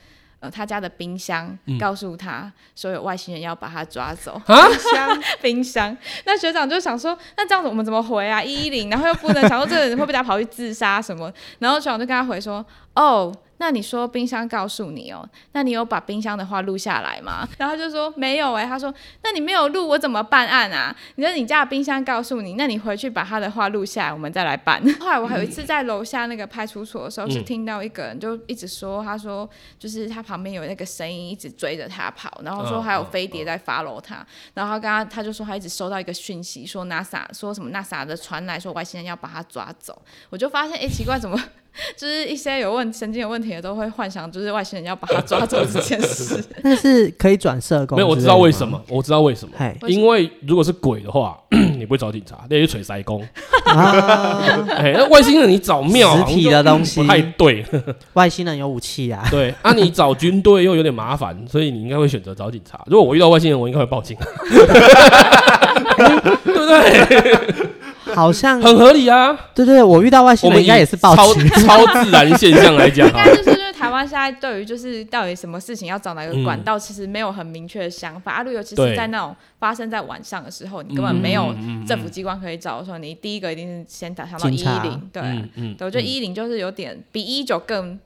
[0.46, 4.40] 呃，他家的冰箱告诉他说有外星人要把他抓走。
[4.46, 5.96] 冰箱，冰箱。
[6.24, 8.42] 那学长就想说，那这样子我们怎么回啊？
[8.42, 11.32] 一一零，然后又不能想说这个人会不会他跑去自杀什么？
[11.58, 13.34] 然后学长就跟他回说，哦。
[13.58, 17.48] 那你说冰箱告诉你哦，那你有把冰箱的话录下来吗？
[17.58, 18.92] 然后他就说没有哎、欸，他说
[19.22, 20.94] 那你没有录，我怎么办案啊？
[21.14, 24.82] 你说你家的冰箱告诉你，那你回去把他的话录下来，我们再来办。
[25.00, 29.48] 后来我还有一次在楼下那个派出所的时候，是听到一个人就一直说，他说
[29.78, 40.00] 就是他旁边有那个声音一直追着他跑，然后说还有飞碟在 follow 他，然后他刚刚他就说他一直收到一个讯息，说 NASA 说什么 NASA 的传来说外星人要把他抓走，
[40.30, 41.40] 我就发现哎、欸、奇怪怎么？
[41.96, 46.42] 就是一些有问神经有问题的都会幻想，就是外星人要把他抓走这件事。
[46.62, 47.96] 但是可以转社工？
[47.96, 49.54] 没有，我知道为什么，我知道为什么。
[49.86, 51.38] 因为如果是鬼的话，
[51.76, 53.22] 你不会找警察，那是锤塞工。
[53.66, 57.64] 哎，那外星人你找庙实体的东西太对。
[58.14, 59.26] 外星人有武器啊。
[59.30, 62.82] 对，啊，你找军队又有点麻烦，所以你应该会选择找警察。
[62.86, 64.16] 如果我遇到外星人，我应该会报警。
[66.44, 67.75] 对不对？
[68.14, 71.48] 好像很合理啊，对对对，我遇到外星人应该也是报警。
[71.48, 78.32] 超自然现象来讲，应该就是就是台湾现在对于就是到底什么事情要找哪个管道，其实没有很明确的想法。
[78.32, 81.54] 阿路尤其是在那种发生在晚上的时候，你根本没有
[81.86, 85.10] 政府机关可以找的时候，你第一个一定是先打想到一一零。
[85.12, 85.22] 对，
[85.76, 87.98] 对，我觉得一一零就是有点比一一九更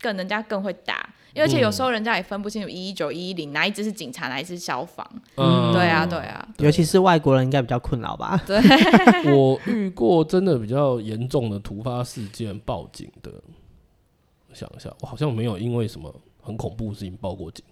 [0.00, 1.08] 更人家更会打。
[1.36, 5.06] 而且有时候人家也分不清楚一一九一一零哪一只是警察，哪一支消防。
[5.36, 6.46] 嗯，对啊，对啊。
[6.58, 8.38] 尤其是外国人应该比较困扰吧？
[8.46, 8.60] 对。
[9.34, 13.30] 我遇过真的比较严重的突发事件报警的，
[14.50, 17.64] 我想一下，我好像没有因为什么很恐怖的事情报过警。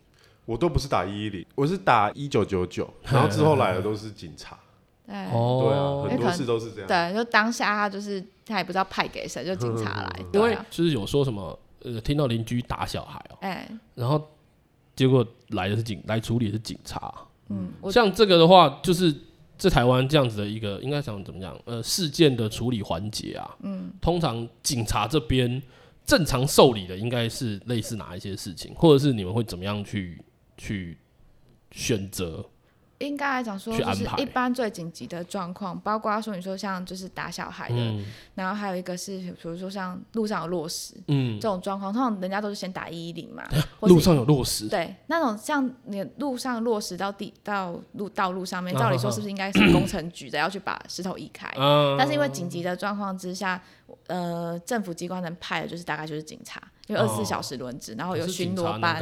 [0.47, 4.59] 我都不是打一一零，我是打一九九九， 然后之后来的都是警察。
[5.07, 6.89] 对，对啊，很多事都是这样。
[6.89, 10.25] 对，就当下他就是他也不知道派给谁，就警察来。
[10.33, 11.59] 因为就是有说什么。
[11.83, 14.29] 呃，听到邻居打小孩哦、喔，哎、欸，然后
[14.95, 17.13] 结果来的是警来处理的是警察，
[17.49, 19.15] 嗯，像这个的话，就是
[19.57, 21.59] 在台湾这样子的一个，应该想怎么讲？
[21.65, 25.63] 呃，事件的处理环节啊，嗯，通常警察这边
[26.05, 30.23] 正常受理的应该是类似哪一些事情，或者是你们会怎么样去
[30.57, 30.99] 去
[31.71, 32.45] 选择？
[33.01, 43.43] 应该来讲说，就是一般最紧急的状况，包括说你说像就是打小孩的，嗯、然后还有一个是比如说像路上有落石，嗯，这种状况，通常人家都是先打一一零嘛。
[43.89, 51.51] 路上有落石，对，那种像你路上落石到地到路道路上面，照理说是不是应该是工程局的要去把石头移开？
[51.57, 53.61] 嗯、但是因为紧急的状况之下，
[54.09, 59.01] 呃，政府机关能派的就是大概就是警察，因为二十四小时轮值，然后有巡逻班。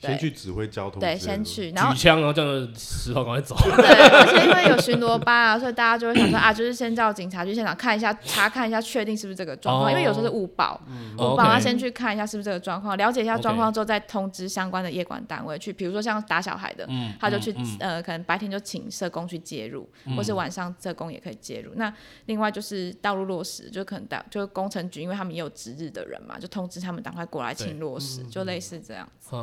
[0.00, 3.54] 先去指挥交通，对，先去，然后举枪，然后这样石头赶快走。
[3.76, 9.90] 对，而且因为有巡逻班啊，所以大家就会想说啊，就是先叫警察去现场看一下，查看一下，确定是不是这个状况。
[9.90, 10.80] 因为有时候是误报，
[11.18, 15.70] 误报，他先去看一下是不是这个状况，了解一下状况之后，再通知相关的业管单位去。
[15.72, 16.88] 比如说像打小孩的，
[17.20, 19.86] 他就去呃，可能白天就请社工去介入，
[20.16, 21.72] 或是晚上社工也可以介入。
[21.74, 21.92] 那
[22.26, 29.36] 另外就是道路落实，就可能到就是工程局，因为他们也有值日的人嘛，就通知他们赶快过来请落实，就类似这样子。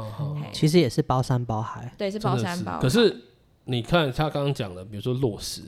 [0.53, 2.79] 其实也是包山包海，对，是包山包海。
[2.79, 3.15] 可是
[3.65, 5.61] 你看他刚刚讲的，比如说落实，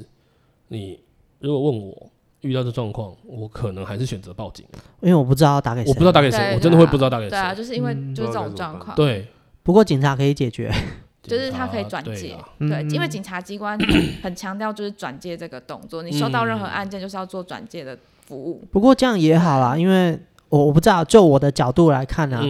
[0.67, 0.99] 你
[1.39, 2.09] 如果问我
[2.41, 4.65] 遇到这状况，我可能还是选择报警，
[5.01, 7.31] 因为我不知道打给谁，我不知道打给谁，我真的会不知道打给谁。
[7.31, 8.95] 对啊，就是因为就是这种状况。
[8.95, 9.27] 对，
[9.63, 10.73] 不过警察可以解决，
[11.21, 12.37] 就是他可以转介。
[12.59, 13.77] 对，因为警察机关
[14.23, 18.63] 很强调就是转介这个动作，你收到任何案件就是要做转介的服务。
[18.71, 20.17] 不过这样也好啦，因为
[20.47, 22.41] 我我不知道，就我的角度来看呢。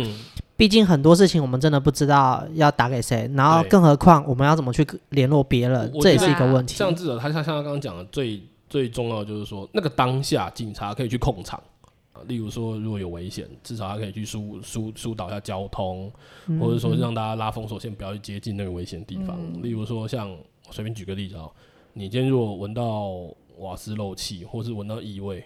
[0.59, 6.75] 毕竟很多事情我们真的不知道要打给谁，然后更何况我们要怎么去联络别人，这也是一个问题。
[6.75, 11.63] 像记者，他像像他刚刚讲的，最最重要的就是说，那个当下警察可以去控场
[12.11, 16.11] 啊，例如说如果有危险，至少他可以去疏疏疏导一下交通，
[16.47, 19.39] 嗯、或者说让大家拉封锁线，不要去接近那个危险地方。
[19.39, 20.37] 嗯、例如说像我
[20.71, 21.49] 随便举个例子啊，
[21.93, 23.11] 你今天如果闻到
[23.59, 25.41] 瓦斯漏气，或是闻到异味，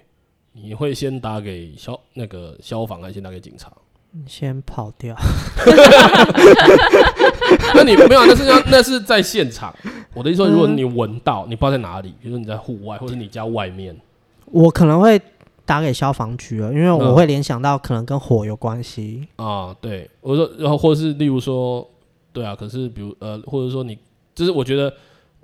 [0.54, 3.72] 你会先打给消那个消防，还是先打给警察？
[4.28, 5.16] 先跑掉，
[7.74, 8.26] 那你没有？
[8.26, 9.74] 那是要那是在现场。
[10.14, 13.96] 我的意思说，如果你闻到，你不知道在哪里，比如说你在户外或者你家外面，
[14.46, 15.20] 我可能会
[15.66, 19.76] 打给消防局了，因为我会联想到可能跟火有关系啊。
[19.82, 21.88] 对，我说，然后或者是例如说，
[22.32, 23.98] 对啊，可是比如呃，或者说你，
[24.36, 24.94] 就是我觉得。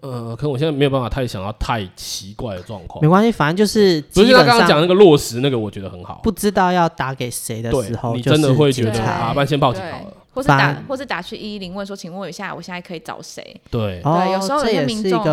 [0.01, 3.01] 呃，可能我现在没有办法太想要太奇怪的状况。
[3.01, 4.01] 没关系，反正就是。
[4.13, 6.19] 不是他刚刚讲那个落实那个，我觉得很好。
[6.23, 10.13] 不知道要打给谁的时候，你真的会觉得啊，不然先报警好了。
[10.39, 13.43] 或是打，或是打去一一零问说，请问一下，我现在可以找谁？
[13.69, 15.23] 对对，有时候有些民众，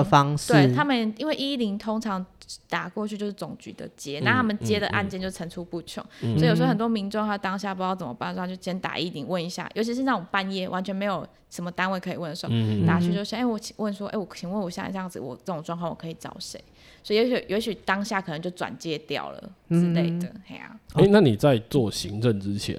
[0.49, 2.25] 对他们，因为一一零通常
[2.69, 12.53] 打过去就是总局的接，那他们接的案件就层出不穷，所以有时候很多民众他当下不知道怎么办，他就先打一一零问一下，尤其是那种半夜完全没有什么单位可以问的时候，
[12.87, 16.61] 打去就是，哎，我请问说，哎，我请问我现在这样子，我这种状况我可以找谁？
[17.03, 20.77] 所以也许也许当下可能就转接掉了之类的，哎呀。
[20.95, 22.77] 哎，那你在做行政之前？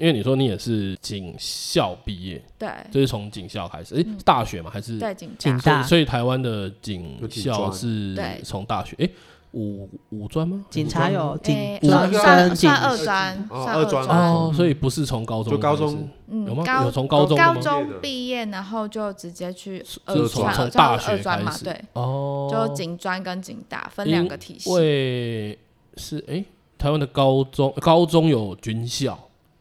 [0.00, 9.08] 因为你说你也是警校毕业，对，就是从警校开始，哎，大学嘛还是对警警大，所以台湾的警校是从大学，哎。
[9.52, 10.64] 五五专吗？
[10.70, 16.84] 警察有警专跟警二专，二专哦，所以不是从高中，就高中，有吗？
[16.84, 24.70] 有从高中高中毕业，然后就直接去二专，从大学开始，对，哦，就警专跟警大分两个体系。
[24.70, 25.58] 会
[25.96, 26.44] 是哎，
[26.78, 29.18] 台湾的高中高中有军校，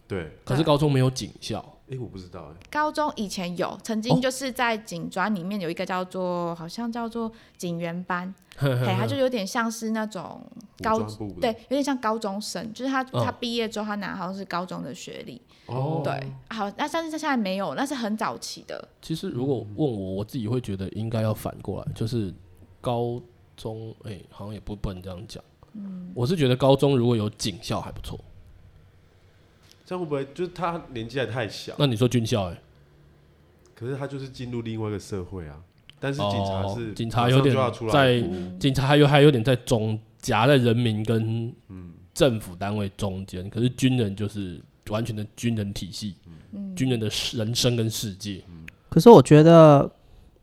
[0.10, 1.64] 对，可是高中没有警校。
[1.92, 2.68] 哎，我不知道哎。
[2.72, 10.42] 高中以前有，曾经就是在警专里面有一个叫做，好像叫做警员班， 嘿，他就有点像是那种
[10.84, 11.00] 高，
[11.40, 18.88] 对，有点像高中生，就是他他毕业之后他拿好像是高中的学历，哦，对，好，那但是现在没有，那是很早期的。
[19.02, 22.34] 其实如果问我，我自己会觉得应该要反过来，就是
[22.82, 23.22] 高
[23.56, 25.44] 中，哎，好像也不不能这样讲。
[25.74, 28.20] 嗯，我是觉得高中如果有警校还不错。
[29.90, 31.74] 这样会不会就是他年纪还太小？
[31.80, 32.62] 那你说军校哎、欸，
[33.74, 35.60] 可是他就是进入另外一个社会啊。
[36.00, 37.56] 但是警察是、哦、警察有点
[37.92, 38.22] 在
[38.60, 41.52] 警察还有还有点在中夹在人民跟
[42.14, 43.50] 政府单位中间、嗯。
[43.50, 46.14] 可是军人就是完全的军人体系，
[46.52, 48.44] 嗯、军人的人生跟世界。
[48.90, 49.92] 可是我觉得。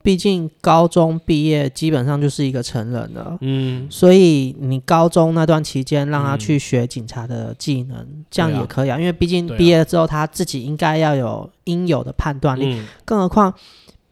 [0.06, 8.96] 毕竟高中毕业基本上就是一个成人了，嗯，所以你高中那段期间让他去学警察的技能，嗯、这样也可以啊。
[8.96, 13.52] 因为毕竟毕业之后他自己应该要有应有的判断力，嗯、更何况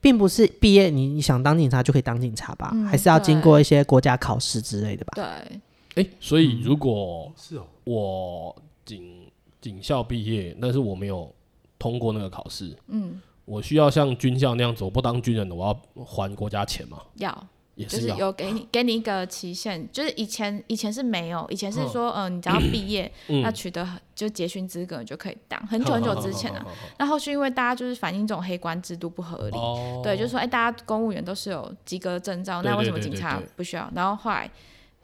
[0.00, 5.12] 并不是毕业你你想当警察就可以当警察吧，嗯、还是要经过一些国家考试之类的吧。
[5.14, 9.30] 对，哎、欸，所以如果是哦，我警
[9.60, 11.32] 警校毕业，但是我没有
[11.78, 13.20] 通过那个考试，嗯。
[13.44, 16.98] 我需要像军校那样子，我不当军人的，我要还国家钱吗？
[17.16, 26.66] 要，也是就是有给你 给你一个期限，就是以前以前是没有，以前是说，嗯、呃，你只要毕业，那、嗯、取得就结训资格你就可以当，很久很久之前了、啊。
[26.98, 33.90] 那后续因为大家就是反映这种黑官制度不合理，哦、对，就是说，哎、欸，大家公务员都是有及格证照，那为什么警察不需要？
[33.94, 34.50] 然后后来。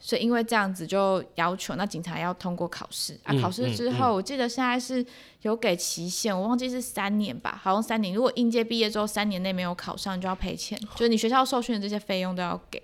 [0.03, 3.17] 所以因为这样子就要求那警察要通过考试。
[3.23, 5.05] 啊，考试之后我记得现在是
[5.43, 8.15] 有给期限，我忘记是三年吧，好像三年。
[8.15, 12.81] 如果应届毕业之后三年内没有考上，你就要赔钱，就是你学校受训的这些费用都要给。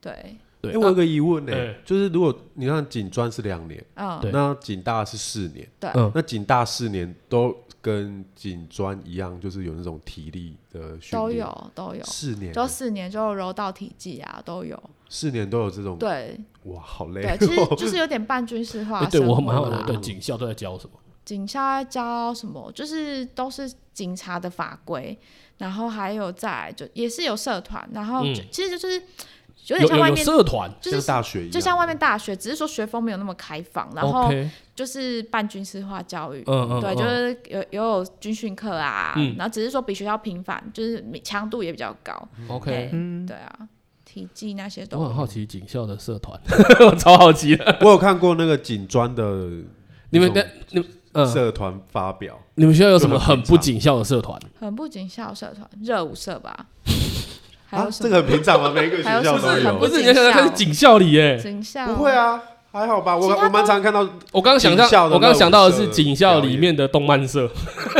[0.00, 0.76] 对，对。
[0.76, 14.82] 我有个疑问呢、欸，就是如果你看警专是两年，嗯，那警大是四年，对，那警大四年都跟警专一样，就是有那种体力的训练，都有都有，四年，就四年就柔道体技啊都有。
[15.10, 17.20] 四年都有这种对，哇，好累。
[17.20, 19.00] 对，其实 就是有点半军事化。
[19.00, 19.82] 欸、对我蛮好的。
[19.82, 20.92] 对，警校都在教什么？
[21.24, 22.70] 警校在教什么？
[22.72, 25.18] 就是都是警察的法规，
[25.58, 29.02] 然后还有在就也是有社团，然后、嗯、其实就是
[29.66, 34.32] 有点像外面社团，就是大学一样，就像外面大学，只是说学风没有那么开放，然后
[34.74, 36.42] 就是半军事化教育。
[36.46, 42.28] 嗯对，就是有有有军训课啊、嗯，然后只是说比学校频繁，就是强度也比较高。
[42.48, 43.68] OK，嗯，对啊。
[44.12, 46.38] 体技那些都，我很好奇警校的社团，
[46.84, 47.78] 我超好奇的。
[47.80, 49.22] 我有看过那个警专的，
[50.10, 54.36] 你们的你们社团发表，你们学校有什么很不警校的社团？
[54.58, 56.66] 很不警校社团，热舞社吧？
[57.66, 58.08] 还有什么？
[58.08, 58.70] 这个很平常吗？
[58.74, 59.78] 每一个学校都有。
[59.78, 61.38] 不是你想在警校里耶？
[61.38, 62.42] 警校不会啊，
[62.72, 63.16] 还好吧？
[63.16, 64.00] 我我蛮常看到。
[64.32, 67.48] 我刚刚想到，我刚刚想到的是警校里面的动漫社。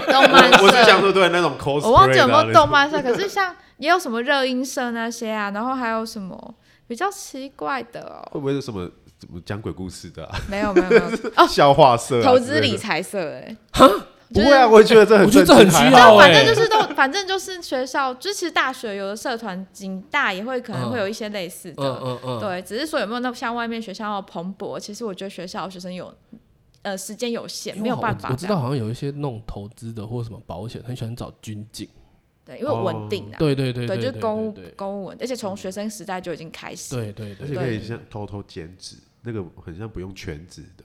[0.08, 1.86] 动漫社，我是想说对那种 cosplay。
[1.86, 3.54] 我忘记有没有动漫社，可是像。
[3.81, 6.55] 也有什么热音社那些啊，然后还有什么
[6.87, 8.28] 比较奇怪的哦？
[8.31, 10.39] 会不会是什么怎么讲鬼故事的、啊？
[10.51, 11.03] 没有没有没有
[11.37, 13.57] 哦，笑话社、啊、投资理财社哎、
[14.33, 24.78] 不会啊，我觉得这很我觉得这很需要、欸，反正就是都反正就是学校，就其实大学有的社团，警大也会可能会有一些类似的，嗯嗯嗯，对，只是说有没有那像外面学校要蓬勃？
[24.78, 26.14] 其实我觉得学校学生有
[26.83, 28.28] 呃时间有限，没有办法。
[28.31, 31.89] 我知道好像有一些那种投资的或什么保险，很喜欢找军警。
[32.51, 40.84] 对，因为稳定啊，对对对，对，就是公务公务稳，而且从学生时代就已经开始，对对对，而且可以像偷偷兼职，那个很像不用全职的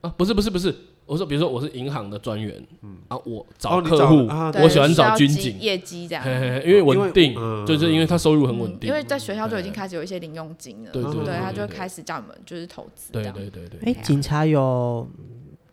[0.00, 4.26] 啊，不是不是不是，我说比如说我是银行的专员，嗯啊，我找客户，
[4.62, 6.24] 我喜欢找军警业绩这样，
[6.64, 7.34] 因为稳定，
[7.66, 15.06] 就是因为他收入很稳定，因为在学校就已经开始有一些零用金了，对对对，他就开始叫你们就是投资，对对对对，哎，警察有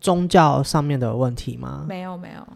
[0.01, 1.85] 宗教上面的问题吗？
[1.87, 2.47] 没有没有。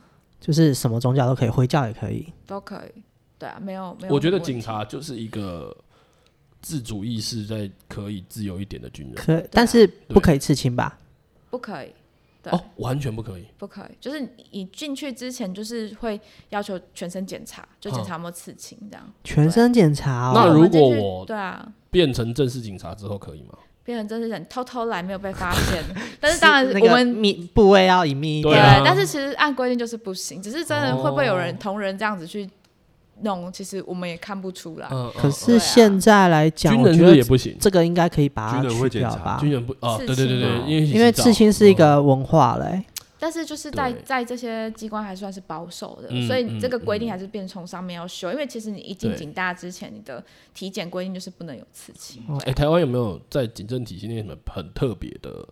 [0.43, 3.01] 就是什么宗教都可以，回教也可以，都可以。
[3.39, 4.13] 对啊，没有没有。
[4.13, 5.73] 我觉得警察就是一个
[6.61, 10.99] 自主意识在可以自由一点的军人，可但是不可以刺青吧？
[11.49, 11.93] 不可以。
[12.41, 13.45] 对哦，完全不可以。
[13.57, 14.19] 不可以，就是
[14.51, 16.19] 你进去之前就是会
[16.49, 19.13] 要求全身检查，就检查有没有刺青这样。
[19.23, 20.33] 全身检查哦。
[20.35, 23.57] 那如果我对啊，变成正式警察之后可以吗？
[23.83, 25.83] 变成真是人偷偷来没有被发现，
[26.19, 32.49] 但是当然我们密部位要隐秘一点，对，但是其实按规定就是不行，只是真的会不会有人同人这样子去
[33.21, 34.87] 弄，其实我们也看不出来。
[35.17, 39.37] 可是现在来讲，军人觉得也不行，这个应该可以把它去掉吧？
[39.39, 42.83] 军人不哦，对对对对，因为因为刺青是一个文化嘞。
[43.23, 48.29] 但是就是在在这些机关还算是保守的，所以这个规定还是变从上面要修。
[48.33, 50.21] 因为其实你一进警大之前，你的
[50.53, 52.21] 体检规定就是不能有刺青。
[52.45, 55.47] 哎，台湾有没有在警政体系内什么很特别的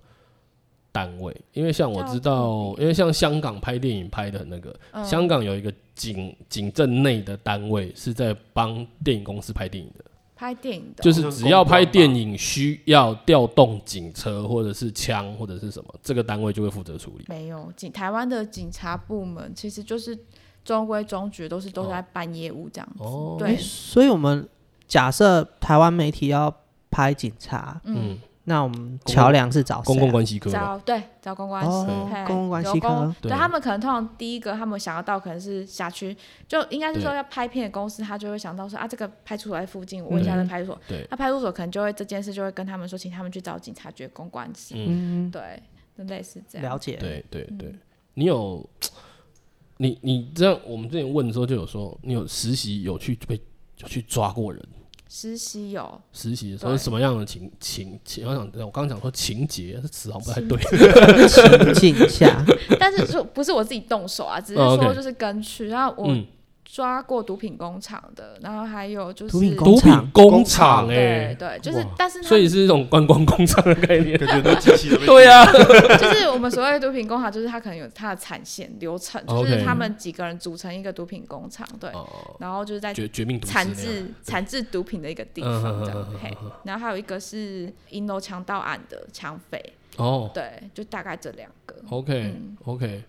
[0.91, 1.34] 单位？
[1.53, 10.03] 因为像我知道，因为像香港拍电影拍的那个，香港有一个警警政内的单位是在帮电影公司拍电影的。
[10.41, 17.25] 拍电影的，就是只要拍电影需要调动警车或者是枪或者是什么，这个单位就会负责处理。
[17.27, 20.17] 没有警台湾的警察部门，其实就是
[20.65, 23.03] 中规中矩，都是都在办业务这样子。
[23.03, 24.49] 哦，对，所以我们
[24.87, 26.51] 假设台湾媒体要
[26.89, 28.17] 拍警察，嗯。
[28.45, 33.15] 那我们桥梁是找公共关系科，找对找公共关系，公共关系科。
[33.21, 36.15] 对他们可能通常第一个他们想要到可能是辖区，
[36.47, 40.81] 就应该是说要拍片的公司，他就会想到说啊，这个派出所在附近，我问一下那派出所。
[40.87, 44.73] 对，那派出所可能就会这件事就会跟他们说，请他们去找警察局公关系。
[44.75, 45.61] 嗯，对，
[45.95, 46.67] 就类似这样。
[46.67, 46.97] 了解。
[46.97, 47.75] 对对对，
[48.15, 48.67] 你有
[49.77, 53.39] 你你这样，我们之前问的时候就有说，你有实习有去被
[53.77, 54.67] 有去抓过人。
[55.14, 58.26] 实习有实习的时候是什么样的情情情？
[58.26, 61.28] 我想我刚刚讲说情节，这词好像不太对。
[61.74, 62.41] 情境下，
[62.80, 66.07] 但是说不是我自己动手啊，只是说就是跟去，然后我。
[66.74, 75.05] 抓过毒品工厂的，然后还有就是毒品工厂，哎，对，就是，但是所以是一种观光工厂的概念，感觉都机器的。
[75.05, 75.45] 对呀，
[75.97, 81.91] 就是我们所谓的毒品工厂，就是它可能有它的产线流程，就是他们几个人组成一个毒品工厂，对，
[82.39, 89.61] 然后就是在绝命产制产制毒品的一个地方，这样，嘿，然后还有一个是银楼强盗案的抢匪，
[89.97, 93.03] 哦，对，就大概这两个，OK，OK。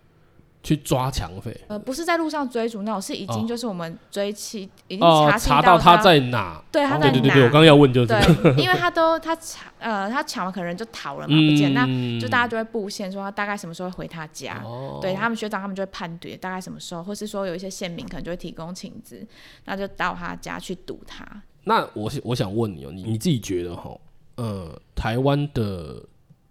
[0.63, 1.55] 去抓抢匪？
[1.67, 6.63] 呃，不是在路上追逐那种，是已经就是我们追起，已经查查到他在哪？
[6.71, 7.11] 对，他在哪？
[7.11, 11.85] 对对对，我刚刚要问就是，对，因为他都他抢呃，他抢了可能人就逃了嘛，不见，那
[12.17, 14.63] 就大家就会布线说他大概什么时候会回他家，
[15.01, 19.27] 对他们学长他们就会判断大概什么时候，或是说有一些线民可能就会提供情资，
[19.65, 21.25] 那就到他家去堵他。
[21.65, 23.93] 那我我想问你哦，你你自己觉得哈，
[24.35, 26.01] 呃，台湾的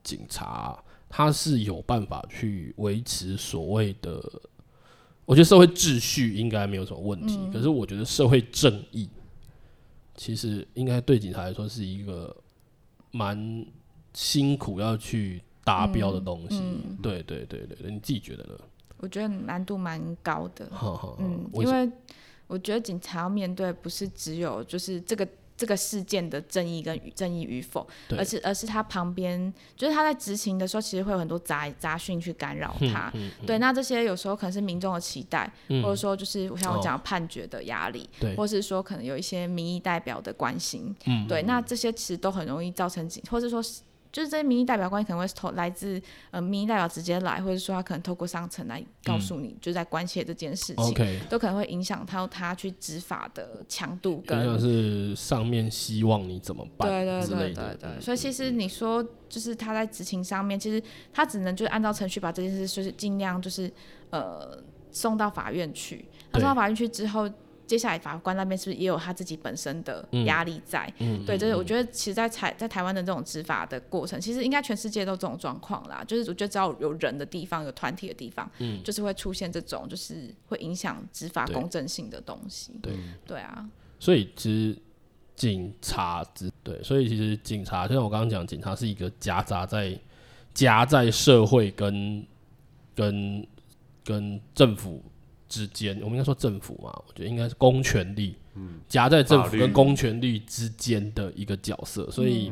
[0.03, 0.79] 警察？
[1.15, 4.19] 他是有办法去维持所谓的，
[5.27, 7.37] 我觉得社会秩序应该没有什么问题。
[7.39, 9.07] 嗯、可是我觉得社会正义，
[10.17, 12.35] 其实应该对警察来说是一个
[13.11, 13.37] 蛮
[14.15, 16.57] 辛苦要去达标的东西。
[16.57, 18.59] 嗯嗯、对对对对，你自己觉得呢？
[18.97, 20.67] 我觉得难度蛮高的。
[21.19, 21.91] 嗯，因为
[22.47, 25.29] 我觉得警察要面对不是只有就是这个。
[25.57, 27.87] 这个事件的正义跟正义与否，
[28.17, 33.11] 而是而是他旁边，就是他在执行的时候，其实会有很多杂杂讯去干扰他。
[33.15, 40.95] 嗯嗯、对，那这些有时候可能是民众的期待，嗯、或者说就是我像我讲判决的压力，哦、或是说可能有一些民意代表的关心。
[41.07, 43.63] 嗯、对，那这些其实都很容易造成警，或者说。
[44.13, 46.01] 就是这些民意代表关系可能会投来自
[46.31, 51.19] 呃民意代表直接来，或者说他可能透过上层来告诉你，嗯、就在关切这件事情，Okay.
[51.29, 54.39] 都可能会影响到他去执法的强度跟。
[54.39, 56.87] 跟是上面希望你怎么办？
[56.87, 58.01] 对对对对对。
[58.01, 60.83] 所以其实你说就是他在执行上面，其实
[61.13, 63.73] 他只能就是按照程序把这件事就是尽量就是
[64.11, 67.27] 呃送到法院去，那送到法院去之后。
[67.73, 70.93] 接下来法官那边是不是也有他自己本身的压力在？
[71.27, 76.05] 对，就是我觉得，其实在，在台在台湾的这种执法的过程，其实应该全世界都这种状况啦。
[76.07, 82.79] 就是我觉得只要有人的地方，有团体的地方，嗯、就是会出现这种，就是会影响执法公正性的东西。
[82.83, 82.93] 对，
[83.27, 83.67] 对啊。
[83.99, 84.79] 所以其实
[85.35, 89.99] 警察只对，所以其实警察，就像我刚刚讲，警察是一个夹杂在
[90.53, 92.23] 夹在社会跟
[92.95, 93.47] 跟
[94.05, 95.03] 跟政府。
[95.53, 98.35] 之间，我们应该说政府嘛，我觉得应该是公权力，
[98.89, 102.51] 夹在政府跟公权力之间的一个角色，所以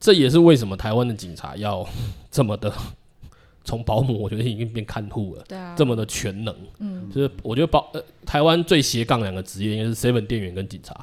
[0.00, 1.88] 这也是为什么台湾的警察要
[2.28, 2.72] 这么的
[3.62, 5.72] 从保姆，我觉得已经变看护了，对啊。
[5.78, 7.08] 这么的全能，嗯。
[7.14, 10.98] 就是我觉得保呃台湾最斜杠两个职业应该是 seven 店员跟警察，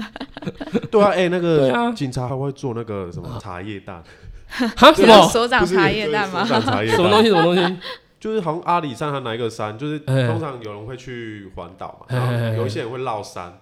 [0.90, 4.02] 对啊，哎，那个警察还会做那个什么茶叶蛋，
[4.48, 4.90] 哈？
[4.94, 5.28] 什么？
[5.28, 6.46] 所长茶叶蛋吗？
[6.46, 7.28] 什么东西？
[7.28, 7.76] 什么东西？
[8.24, 13.52] 就是好像阿里山还哪一个山，就是通常有人会去环岛嘛，然后有一些人会绕山，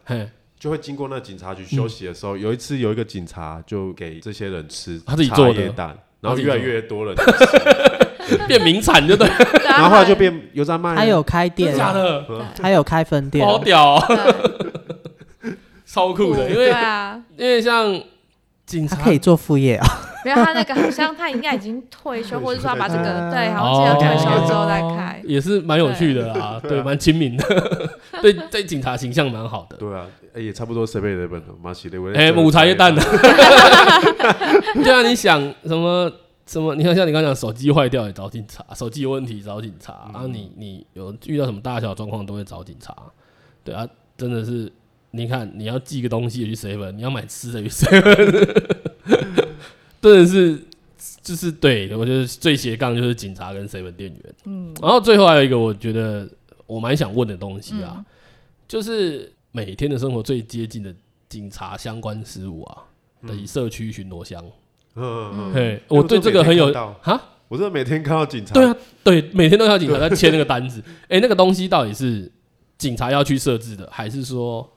[0.57, 2.37] 就会经过那警察局休息的时候。
[2.37, 5.17] 有一次有一个警察就给这些人吃茶
[5.49, 7.13] 叶蛋，然后越来越多人
[8.47, 9.27] 变名产，就对。
[9.65, 12.25] 然后后来就变有在卖，还有开店，假的，
[12.63, 13.99] 还有开分店，好屌，
[15.85, 16.49] 超酷的。
[16.49, 16.73] 因为
[17.37, 18.01] 因为像
[18.65, 19.87] 警察可以做副业啊？
[20.25, 27.45] 没有，他那个好像他应该已经退休， 或者说他把这个对，好像记得退休之后再开，也是蛮有趣的啊，对，蛮亲民的，
[28.23, 29.77] 对，对，警察形象蛮好的。
[29.77, 33.03] 对啊，也差不多 seven eleven 马西的，哎，母茶叶蛋的。
[34.83, 36.11] 对啊，你想什么
[36.47, 36.75] 什么？
[36.75, 42.95] 你看，像你刚刚讲手机坏掉也找警察，手机有问题找警察，然后你你有遇到什么大小状况都会找警察。
[43.65, 44.73] 对啊，真的是。
[45.15, 48.67] 你看，你要寄个东西去 seven，你要买吃的去 seven，
[50.03, 50.61] 真的是
[51.23, 54.35] 就是对，我觉得最斜杠就是警察跟 seven 店员。
[54.45, 56.29] 嗯，然后最后还有一个，我觉得
[56.67, 58.05] 我蛮想问的东西啊，嗯、
[58.67, 60.93] 就是每天的生活最接近的
[61.29, 62.83] 警察相关事务啊，
[63.27, 64.45] 等于、嗯、社区巡逻箱。
[64.97, 65.53] 嗯嗯嗯。
[65.55, 68.53] 嘿，我对这个很有哈，我是每天看到警察。
[68.53, 70.83] 对啊，对，每天都看到警察在签那个单子。
[71.03, 72.29] 哎、欸，那个东西到底是
[72.77, 74.69] 警察要去设置的，还是说？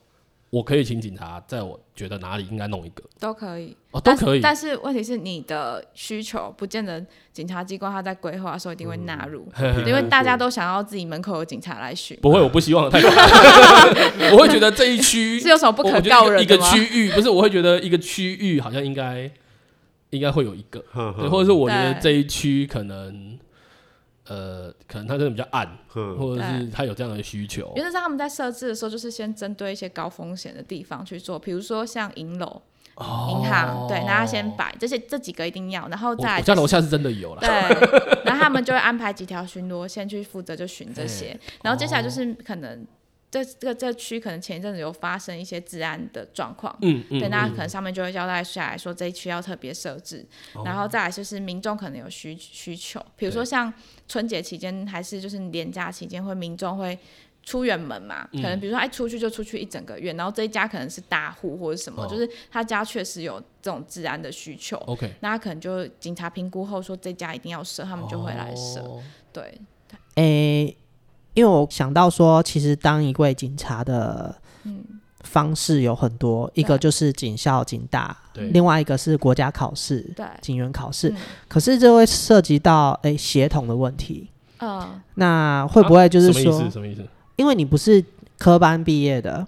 [0.55, 4.39] 我可以请警察，在我觉得哪里应该弄一个，都可以哦，都可以。
[4.39, 9.45] 但是问题是，你的需求不见得警察机关他在规划的时候一定会纳入，
[9.85, 12.17] 因为大家都想要自己门口有警察来巡。
[12.21, 13.09] 不会，我不希望太多。
[14.31, 16.43] 我会觉得这一区 是有什么不可告人的？
[16.43, 19.29] 一个区域不是，我会觉得一个区域好像应该
[20.11, 20.79] 应该会有一个，
[21.17, 23.37] 对，或者是我觉得这一区可能。
[24.27, 27.71] 呃，可能他真的比较暗，呵或者是他有这样的需求。
[27.75, 32.61] 原则上他们在设置的时候，就是先针对一些高风险的地方去做，比如说像银楼、
[32.97, 36.51] 银、哦、行，对，那他先摆这些这几个一定要，然后再、就是。
[36.51, 37.41] 我家楼下是真的有了。
[37.41, 37.49] 对，
[38.25, 42.85] 然后他们就会安排几条巡逻线去负责就巡这些， 然后接下来就是可能。
[43.35, 50.25] 这这个这区可能前一阵子有发生一些治安的状况，嗯嗯，对，那可能上面就会交代下来说这一区要特别设置，
[50.55, 53.73] 嗯、然后再来就是民众可能有需需求，比如说像
[54.07, 56.97] 春节期间还是就是年假期间，会民众会
[57.43, 69.59] 出远门嘛，嗯、可能比如说哎出去就出去一整个月，然后这一家可能是大户或者什么，哦、就是他家确实有这种治安的需求，OK，那他可能就警察评估后说这家一定要设，他们就会来设，哦、对，
[70.15, 70.23] 哎。
[70.23, 70.77] 欸
[71.35, 74.35] 因为我想到说，其实当一位警察的
[75.21, 78.17] 方式有很多，嗯、一个就是警校、警大，
[78.51, 81.09] 另外一个是国家考试，对警员考试。
[81.09, 81.17] 嗯、
[81.47, 84.29] 可是这会涉及到诶协同的问题。
[84.59, 86.71] 嗯，那会不会就是说，啊、什么意思？
[86.71, 87.05] 什么意思？
[87.35, 88.03] 因为你不是
[88.39, 89.45] 科班毕业的。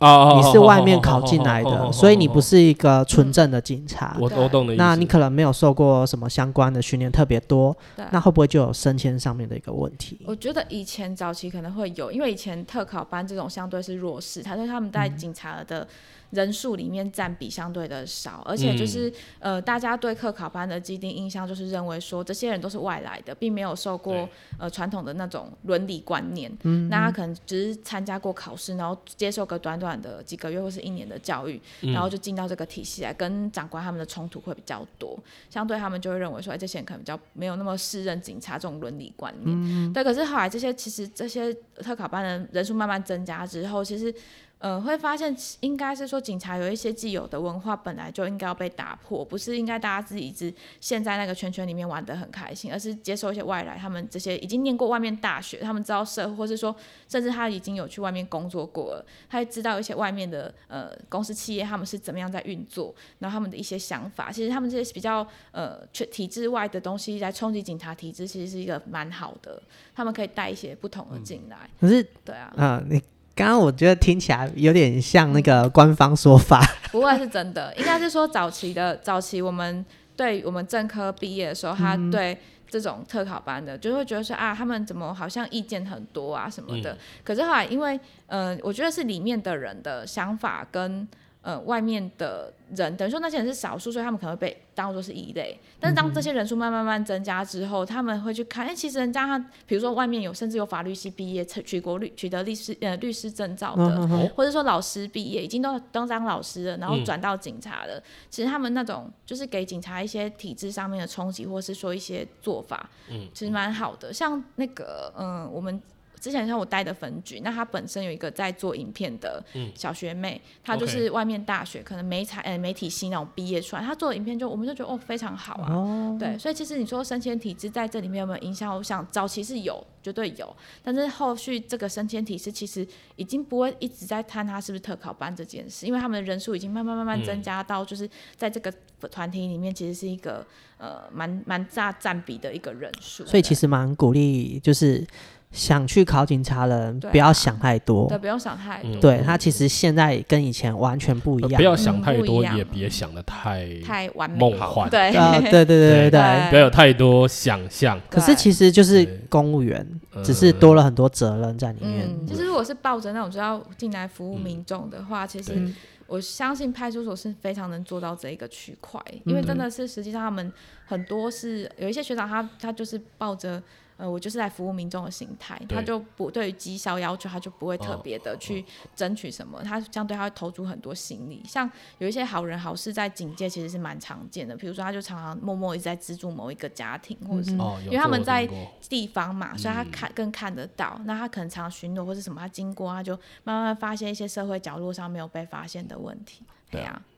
[0.00, 4.16] 你是外面考进来的，所以你不是一个纯正的警察。
[4.18, 4.82] 我我懂的意思。
[4.82, 7.76] 那你可能没有受过什么相关的训练特别多，
[8.10, 10.18] 那会不会就有升迁上面的一个问题？
[10.26, 15.86] 我觉得以前早期可能会有，因为以前特考班这种相对是弱势，他说他们在警察的。
[16.30, 19.10] 人数里面占比相对的少，而且就是、
[19.40, 24.28] 嗯、呃，大家对特考班的既定印象就是认为说这些人都是外来的，并没有受过
[24.58, 26.50] 呃传统的那种伦理观念。
[26.62, 35.18] 嗯，那他可能只是参加过考试，然后接受个短短的几个月或是一年的教育，嗯、然后就进到这个体系来，跟长官他们的冲突会比较多。
[35.48, 39.56] 相对他们就会认为说，哎，这些人可能比较没有那么适任警察这种伦理观念。
[39.64, 40.04] 嗯，对。
[40.04, 44.14] 可是后来这些其实这些特考班的人数慢慢增加之后，其实。
[44.60, 50.52] 呃，会发现应该是说警察有一些既有的文化本来就应该要被打破，不是应该大家自己一直
[50.82, 56.76] 陷在那个圈圈里面玩得很开心，而是接受一些外来，他们这些已经念过外面大学，他们知道社会，或是说
[57.08, 69.62] 甚至他已经有去外面工作过了，他也知道一些外面的呃公司企业他们是怎么样在运作，然后他们的一些想法，其实他们这些比较呃体制外的东西来冲击警察体制，其实是一个蛮好的，
[69.94, 71.70] 他们可以带一些不同的进来。
[71.80, 73.02] 可是，对啊，啊你。
[73.40, 76.62] 刚刚我觉得听起来有点像那个官方说法，
[76.92, 79.82] 不会是真的，应该是说早期的早期，我们
[80.14, 82.36] 对我们正科毕业的时候，他对
[82.68, 86.98] 这种特考班的，就会觉得说啊，他们怎么好像意见很多啊什么的。
[87.24, 91.08] 可是后来，因为嗯、呃，我觉得是里面的人的想法跟。
[91.42, 95.58] 呃，外面的人等于说那些人是少数，所以他们可能会被当做是异类。
[95.80, 107.94] 但是当这些人数慢慢慢慢增加之后，他们会去看，哎、欸，其实人家他，比如说外面有甚至有法律系毕业、取国律取得律师呃律师证照的，或者说老师毕业已经都当当老师了，然后转到警察了。
[107.96, 114.12] 嗯、其实他们那种就是给警察一些体制上面的冲击，或是说一些做法，嗯，其实蛮好的。
[114.12, 115.80] 像那个，嗯、呃，我们。
[116.20, 119.42] 之前像我带的分局，那他本身有一个在做影片的
[119.74, 128.76] 小学妹，嗯、她就是外面大学可能媒材呃媒体系那种毕业出来，她做的影片就我们就觉得哦非常好啊，哦、对，所以其实你说升迁体制在这里面有没有影响？
[128.76, 138.70] 我想早期是有，绝对有，但是后续这个升迁体制其实已经不会一直在谈他是不是特考班这件事，因为他们的人数已经慢慢慢慢增加到就是在这个
[139.10, 140.46] 团体里面其实是一个
[140.76, 145.06] 呃蛮蛮大占比的一个人数，所以其实蛮鼓励就是。
[145.52, 149.00] 想去考警察的人不要想太多，对，不用想太多。
[149.00, 154.38] 对他其实现在跟以前完全不一样，不要想太多，也别想的太太完美。
[154.38, 154.88] 梦幻。
[154.88, 158.00] 对，对对对对对，不要有太多想象。
[158.08, 159.84] 可是其实就是公务员，
[160.22, 162.08] 只是多了很多责任在里面。
[162.24, 165.68] 就是如果是抱着那种就要进来服务民众的话，其实
[166.06, 170.52] 我相信派出所是非常能做到这一个区块，因为真的是实际上他们
[170.86, 173.60] 很多是有一些学长他他就是抱着。
[174.00, 178.64] 呃，我就是来服务民众的心态，他就不对于绩效要求，他就不会特别的去
[178.96, 181.42] 争取什么，他相对他会投注很多心力。
[181.46, 187.50] 像有一些好人好事在警界其实是蛮常见的，比如说他就常常默默一直在资助某一个家庭，或者是
[187.84, 188.48] 因为他们在
[188.88, 196.42] 地方嘛，所以他看更看得到，那他可能常常巡逻或是什么，他经过他就慢慢发现一些社会角落上没有被发现的问题。
[196.70, 197.09] 对啊，好。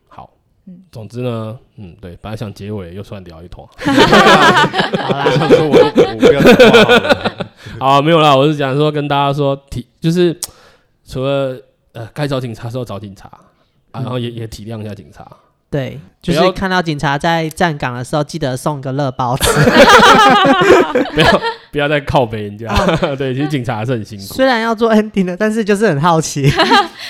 [0.66, 6.40] 嗯，总之呢，嗯，对，本来想结尾又算聊一通， 好啦，想说我我不要讲
[7.80, 10.38] 话， 没有啦，我是想说跟大家说体，就是
[11.04, 11.60] 除了
[11.92, 13.28] 呃该找警察时候找警察，
[13.92, 15.26] 然后也也体谅一下警察，
[15.68, 19.50] 对，就是看到警察在站岗的时候，记得送个乐包子，
[21.12, 21.42] 不要
[21.72, 22.72] 不要再靠背人家，
[23.16, 26.48] 对，其实警察还是很辛苦，虽然要做 ending 的，但是就是很好奇，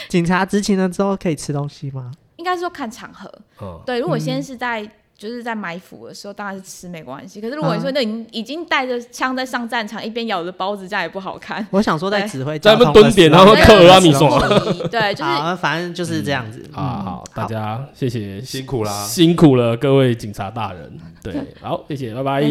[0.09, 2.11] 警察执勤了之后可以吃东西吗？
[2.43, 4.01] 应该是说看场合，嗯、对。
[4.01, 7.41] 如果先是在、嗯、就是在埋伏的时候，当然是吃没关系。
[7.41, 11.65] 可是如果你说那已已经带着枪在上战场，一边咬着包子，这样也不好看。
[11.71, 14.41] 我想说在指挥，在那边蹲点，然后嗑阿米索。
[14.89, 15.31] 对，就是
[15.63, 16.69] 反正就是这样子。
[16.75, 20.99] 啊，好，大家谢谢，辛苦啦，辛苦了各位警察大人。
[21.23, 22.43] 对，好，谢谢，拜拜，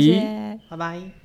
[0.69, 1.20] 拜拜。